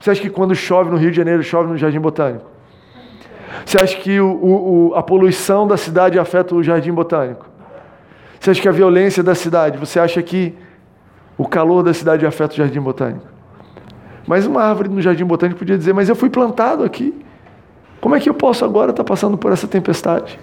[0.00, 2.46] Você acha que quando chove no Rio de Janeiro, chove no jardim botânico?
[3.66, 7.46] Você acha que o, o, a poluição da cidade afeta o jardim botânico?
[8.40, 10.56] Você acha que a violência da cidade, você acha que
[11.36, 13.26] o calor da cidade afeta o jardim botânico?
[14.26, 17.14] Mas uma árvore no jardim botânico podia dizer: Mas eu fui plantado aqui.
[18.00, 20.40] Como é que eu posso agora estar passando por essa tempestade?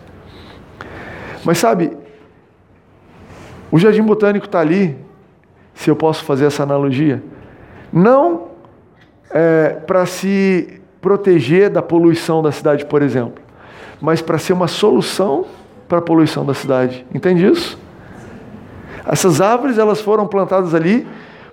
[1.43, 1.97] Mas sabe,
[3.71, 4.97] o jardim botânico está ali,
[5.73, 7.23] se eu posso fazer essa analogia,
[7.91, 8.47] não
[9.31, 13.41] é, para se proteger da poluição da cidade, por exemplo,
[14.01, 15.45] mas para ser uma solução
[15.87, 17.05] para a poluição da cidade.
[17.13, 17.77] Entende isso?
[19.05, 21.07] Essas árvores elas foram plantadas ali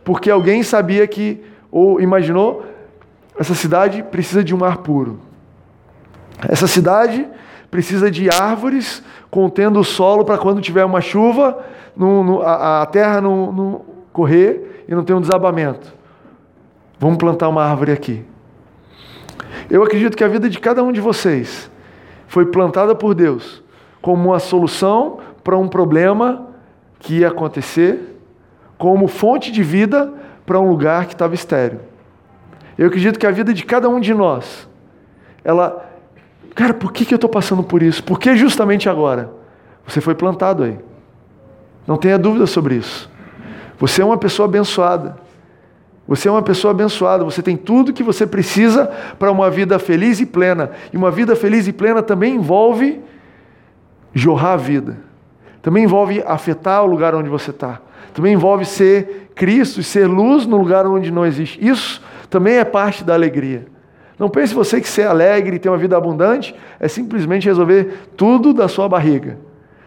[0.05, 2.65] porque alguém sabia que ou imaginou
[3.39, 5.19] essa cidade precisa de um ar puro.
[6.49, 7.27] Essa cidade
[7.71, 11.65] precisa de árvores contendo o solo para quando tiver uma chuva,
[12.45, 15.95] a, a, terra não, correr e não tem um desabamento.
[16.99, 18.25] Vamos plantar uma árvore aqui.
[19.69, 21.71] Eu acredito que a vida de cada um de vocês
[22.27, 23.63] foi plantada por Deus
[24.01, 26.47] como uma solução para um problema
[26.99, 28.19] que ia acontecer,
[28.79, 30.13] como fonte de vida
[30.45, 31.81] para um lugar que estava estéreo.
[32.79, 34.69] Eu acredito que a vida de cada um de nós,
[35.43, 35.86] ela.
[36.57, 38.03] Cara, por que, que eu estou passando por isso?
[38.03, 39.31] Por que justamente agora?
[39.87, 40.79] Você foi plantado aí.
[41.87, 43.11] Não tenha dúvida sobre isso.
[43.79, 45.19] Você é uma pessoa abençoada.
[46.09, 48.87] Você é uma pessoa abençoada, você tem tudo que você precisa
[49.19, 50.71] para uma vida feliz e plena.
[50.93, 53.01] E uma vida feliz e plena também envolve
[54.15, 54.97] jorrar a vida.
[55.61, 57.81] Também envolve afetar o lugar onde você está.
[58.15, 61.63] Também envolve ser Cristo e ser luz no lugar onde não existe.
[61.63, 62.01] Isso
[62.31, 63.67] também é parte da alegria.
[64.19, 68.55] Não pense você que ser alegre e ter uma vida abundante é simplesmente resolver tudo
[68.55, 69.39] da sua barriga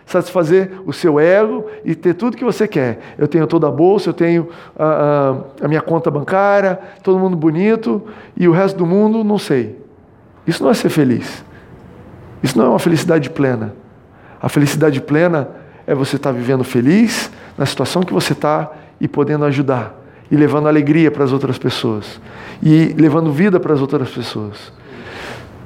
[0.10, 3.00] satisfazer o seu ego e ter tudo que você quer.
[3.16, 4.86] Eu tenho toda a bolsa, eu tenho a,
[5.62, 8.02] a, a minha conta bancária, todo mundo bonito
[8.36, 9.80] e o resto do mundo não sei.
[10.48, 11.46] Isso não é ser feliz.
[12.42, 13.76] Isso não é uma felicidade plena.
[14.42, 15.48] A felicidade plena
[15.86, 19.99] é você estar vivendo feliz na situação que você está e podendo ajudar
[20.32, 22.20] e levando alegria para as outras pessoas
[22.62, 24.72] e levando vida para as outras pessoas.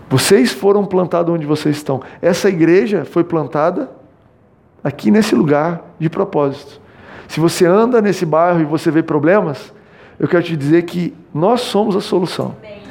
[0.10, 2.02] Vocês foram plantados onde vocês estão.
[2.22, 3.90] Essa igreja foi plantada
[4.84, 6.80] aqui nesse lugar de propósito.
[7.28, 9.74] Se você anda nesse bairro e você vê problemas,
[10.20, 12.56] eu quero te dizer que nós somos a solução.
[12.62, 12.84] Amém.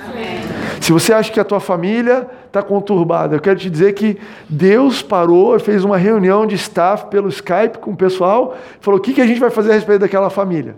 [0.83, 4.19] Se você acha que a tua família está conturbada, eu quero te dizer que
[4.49, 9.03] Deus parou e fez uma reunião de staff pelo Skype com o pessoal, falou: o
[9.03, 10.75] que, que a gente vai fazer a respeito daquela família?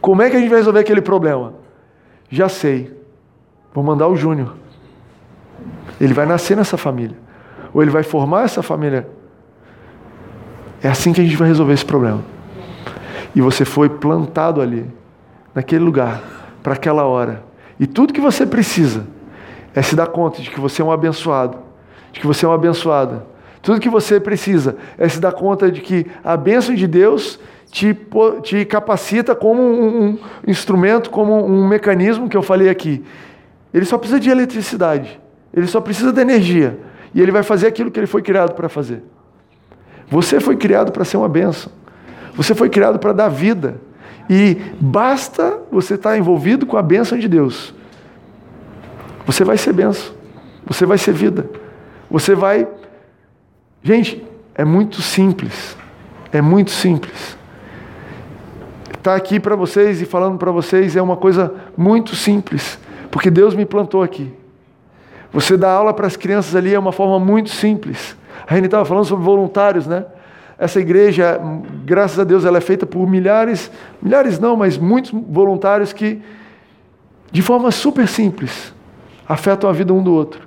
[0.00, 1.54] Como é que a gente vai resolver aquele problema?
[2.30, 2.96] Já sei.
[3.74, 4.54] Vou mandar o Júnior.
[6.00, 7.16] Ele vai nascer nessa família.
[7.72, 9.06] Ou ele vai formar essa família
[10.82, 12.22] é assim que a gente vai resolver esse problema.
[13.34, 14.90] E você foi plantado ali,
[15.54, 16.22] naquele lugar,
[16.62, 17.44] para aquela hora.
[17.78, 19.06] E tudo que você precisa
[19.74, 21.58] é se dar conta de que você é um abençoado,
[22.12, 23.26] de que você é uma abençoada.
[23.62, 27.38] Tudo que você precisa é se dar conta de que a bênção de Deus
[27.70, 27.96] te,
[28.42, 33.04] te capacita como um, um instrumento, como um mecanismo que eu falei aqui.
[33.72, 35.20] Ele só precisa de eletricidade,
[35.54, 36.78] ele só precisa de energia.
[37.14, 39.02] E ele vai fazer aquilo que ele foi criado para fazer.
[40.08, 41.72] Você foi criado para ser uma bênção.
[42.34, 43.80] Você foi criado para dar vida.
[44.28, 47.74] E basta você estar envolvido com a bênção de Deus.
[49.26, 50.12] Você vai ser bênção.
[50.66, 51.50] Você vai ser vida.
[52.08, 52.68] Você vai.
[53.82, 55.76] Gente, é muito simples.
[56.32, 57.39] É muito simples.
[59.00, 62.78] Estar aqui para vocês e falando para vocês é uma coisa muito simples.
[63.10, 64.30] Porque Deus me plantou aqui.
[65.32, 68.14] Você dar aula para as crianças ali é uma forma muito simples.
[68.46, 70.04] A gente estava falando sobre voluntários, né?
[70.58, 71.40] Essa igreja,
[71.82, 73.70] graças a Deus, ela é feita por milhares,
[74.02, 76.20] milhares não, mas muitos voluntários que,
[77.32, 78.74] de forma super simples,
[79.26, 80.46] afetam a vida um do outro.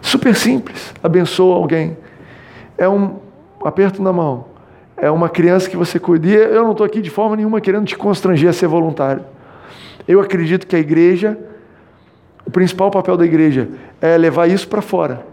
[0.00, 1.96] Super simples, abençoa alguém.
[2.76, 3.20] É um
[3.64, 4.51] aperto na mão.
[5.02, 6.28] É uma criança que você cuida.
[6.28, 9.24] E eu não estou aqui de forma nenhuma querendo te constranger a ser voluntário.
[10.06, 11.36] Eu acredito que a igreja,
[12.46, 13.68] o principal papel da igreja
[14.00, 15.26] é levar isso para fora.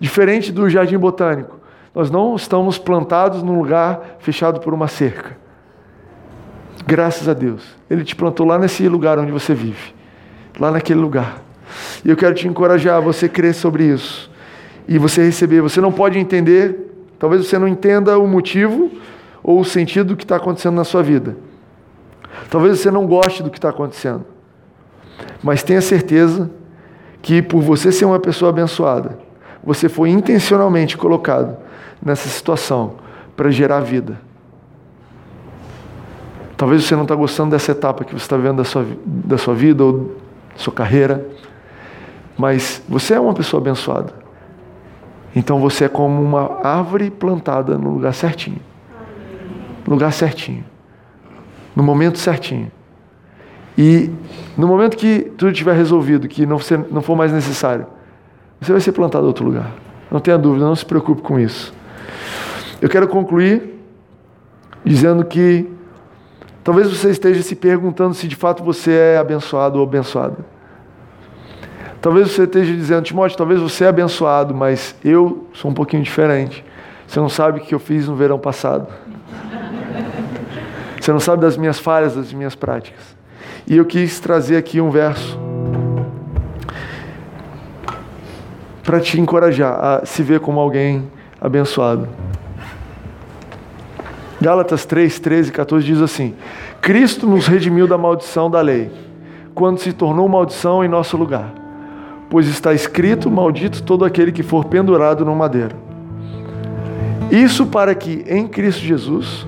[0.00, 1.60] Diferente do jardim botânico,
[1.94, 5.38] nós não estamos plantados num lugar fechado por uma cerca.
[6.84, 7.62] Graças a Deus.
[7.88, 9.94] Ele te plantou lá nesse lugar onde você vive.
[10.58, 11.40] Lá naquele lugar.
[12.04, 14.28] E eu quero te encorajar a você crer sobre isso.
[14.88, 15.60] E você receber.
[15.60, 16.89] Você não pode entender,
[17.20, 18.90] talvez você não entenda o motivo
[19.42, 21.36] ou o sentido do que está acontecendo na sua vida.
[22.50, 24.24] Talvez você não goste do que está acontecendo.
[25.42, 26.50] Mas tenha certeza
[27.22, 29.18] que por você ser uma pessoa abençoada,
[29.62, 31.56] você foi intencionalmente colocado
[32.02, 32.94] nessa situação
[33.36, 34.18] para gerar vida.
[36.56, 39.54] Talvez você não está gostando dessa etapa que você está vendo da sua, da sua
[39.54, 40.16] vida ou
[40.52, 41.26] da sua carreira,
[42.36, 44.19] mas você é uma pessoa abençoada.
[45.34, 48.60] Então você é como uma árvore plantada no lugar certinho.
[49.86, 50.64] No lugar certinho.
[51.74, 52.70] No momento certinho.
[53.78, 54.10] E
[54.56, 56.58] no momento que tudo estiver resolvido, que não,
[56.90, 57.86] não for mais necessário,
[58.60, 59.70] você vai ser plantado em outro lugar.
[60.10, 61.72] Não tenha dúvida, não se preocupe com isso.
[62.80, 63.78] Eu quero concluir
[64.84, 65.70] dizendo que
[66.64, 70.38] talvez você esteja se perguntando se de fato você é abençoado ou abençoada.
[72.00, 76.64] Talvez você esteja dizendo, Timóteo, talvez você é abençoado, mas eu sou um pouquinho diferente.
[77.06, 78.86] Você não sabe o que eu fiz no verão passado.
[80.98, 83.16] Você não sabe das minhas falhas, das minhas práticas.
[83.66, 85.38] E eu quis trazer aqui um verso
[88.82, 92.08] para te encorajar a se ver como alguém abençoado.
[94.40, 96.34] Gálatas 3, 13 e 14 diz assim:
[96.80, 98.90] Cristo nos redimiu da maldição da lei,
[99.54, 101.59] quando se tornou maldição em nosso lugar.
[102.30, 105.76] Pois está escrito: Maldito todo aquele que for pendurado no madeiro.
[107.30, 109.46] Isso para que em Cristo Jesus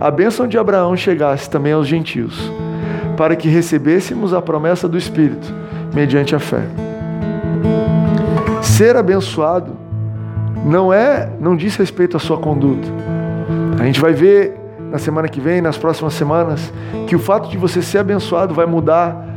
[0.00, 2.50] a bênção de Abraão chegasse também aos gentios,
[3.16, 5.52] para que recebêssemos a promessa do Espírito
[5.94, 6.62] mediante a fé.
[8.62, 9.76] Ser abençoado
[10.64, 12.88] não é, não diz respeito à sua conduta.
[13.78, 14.54] A gente vai ver
[14.90, 16.72] na semana que vem, nas próximas semanas,
[17.06, 19.29] que o fato de você ser abençoado vai mudar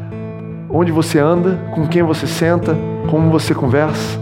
[0.74, 2.76] onde você anda, com quem você senta,
[3.07, 4.19] como você conversa.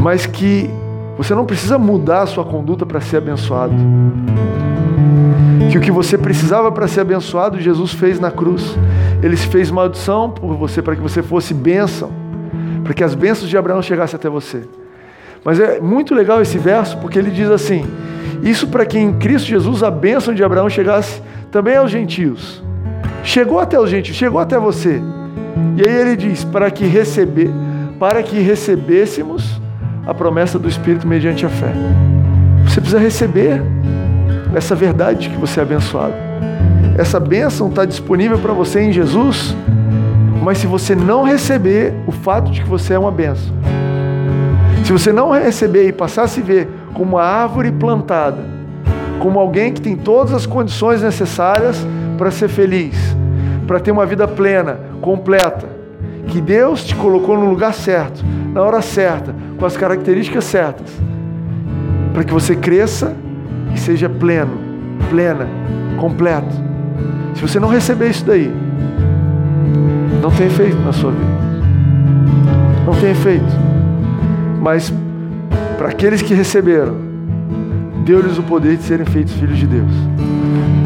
[0.00, 0.70] Mas que
[1.18, 3.74] você não precisa mudar a sua conduta para ser abençoado.
[5.72, 8.76] Que o que você precisava para ser abençoado, Jesus fez na cruz.
[9.20, 12.12] Ele se fez maldição por você para que você fosse bênção,
[12.84, 14.62] para que as bênçãos de Abraão chegassem até você.
[15.44, 17.84] Mas é muito legal esse verso porque ele diz assim:
[18.42, 21.20] Isso para que em Cristo Jesus a bênção de Abraão chegasse
[21.50, 22.62] também aos gentios.
[23.24, 25.02] Chegou até os gentios, chegou até você.
[25.76, 27.50] E aí ele diz: para que receber,
[27.98, 29.60] para que recebêssemos
[30.06, 31.72] a promessa do Espírito mediante a fé.
[32.64, 33.62] Você precisa receber
[34.54, 36.14] essa verdade de que você é abençoado.
[36.98, 39.56] Essa bênção está disponível para você em Jesus,
[40.42, 43.54] mas se você não receber o fato de que você é uma bênção,
[44.84, 48.42] se você não receber e passar a se ver como uma árvore plantada,
[49.18, 51.84] como alguém que tem todas as condições necessárias
[52.16, 52.96] para ser feliz,
[53.66, 55.68] para ter uma vida plena, completa,
[56.28, 60.90] que Deus te colocou no lugar certo, na hora certa, com as características certas,
[62.12, 63.14] para que você cresça
[63.74, 64.58] e seja pleno,
[65.10, 65.48] plena,
[65.98, 66.54] completo.
[67.34, 68.52] Se você não receber isso daí,
[70.22, 71.44] não tem efeito na sua vida.
[72.86, 73.52] Não tem efeito.
[74.60, 74.92] Mas
[75.76, 76.96] para aqueles que receberam,
[78.04, 79.92] deu-lhes o poder de serem feitos filhos de Deus.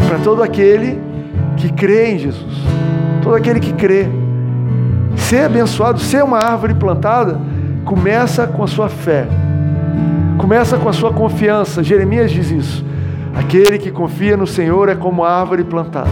[0.09, 0.99] Para todo aquele
[1.59, 2.55] que crê em Jesus,
[3.23, 4.09] todo aquele que crê,
[5.17, 7.39] ser abençoado, ser uma árvore plantada,
[7.85, 9.27] começa com a sua fé,
[10.39, 11.83] começa com a sua confiança.
[11.83, 12.85] Jeremias diz isso.
[13.35, 16.11] Aquele que confia no Senhor é como árvore plantada.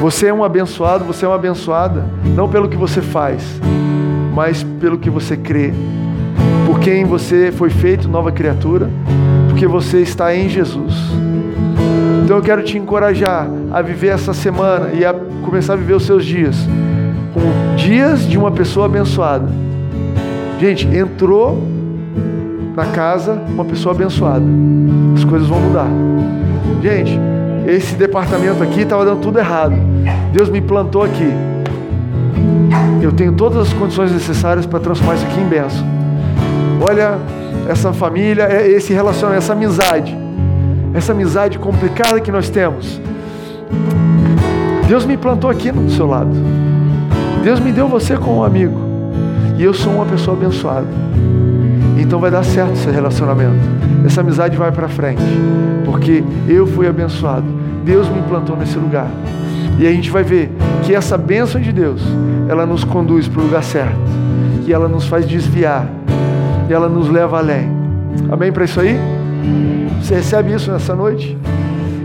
[0.00, 2.04] Você é um abençoado, você é uma abençoada,
[2.34, 3.60] não pelo que você faz,
[4.34, 5.72] mas pelo que você crê,
[6.66, 8.90] por quem você foi feito nova criatura,
[9.48, 10.94] porque você está em Jesus.
[12.24, 15.12] Então eu quero te encorajar a viver essa semana e a
[15.44, 16.56] começar a viver os seus dias
[17.32, 19.48] com dias de uma pessoa abençoada.
[20.60, 21.60] Gente, entrou
[22.76, 24.44] na casa uma pessoa abençoada.
[25.16, 25.88] As coisas vão mudar.
[26.80, 27.18] Gente,
[27.66, 29.74] esse departamento aqui estava dando tudo errado.
[30.32, 31.32] Deus me plantou aqui.
[33.02, 35.84] Eu tenho todas as condições necessárias para transformar isso aqui em bênção.
[36.80, 37.18] Olha
[37.68, 40.16] essa família, é esse relacionamento, essa amizade,
[40.94, 43.00] essa amizade complicada que nós temos.
[44.88, 46.30] Deus me plantou aqui do seu lado.
[47.42, 48.78] Deus me deu você como um amigo.
[49.58, 50.86] E eu sou uma pessoa abençoada.
[51.98, 53.58] Então vai dar certo esse relacionamento.
[54.04, 55.22] Essa amizade vai para frente.
[55.84, 57.46] Porque eu fui abençoado.
[57.84, 59.08] Deus me plantou nesse lugar.
[59.78, 60.50] E a gente vai ver
[60.84, 62.02] que essa bênção de Deus,
[62.48, 63.98] ela nos conduz para o lugar certo,
[64.64, 65.88] que ela nos faz desviar
[66.68, 67.68] e ela nos leva além.
[68.30, 68.96] Amém para isso aí?
[70.00, 71.36] Você recebe isso nessa noite?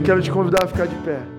[0.03, 1.38] Quero te convidar a ficar de pé.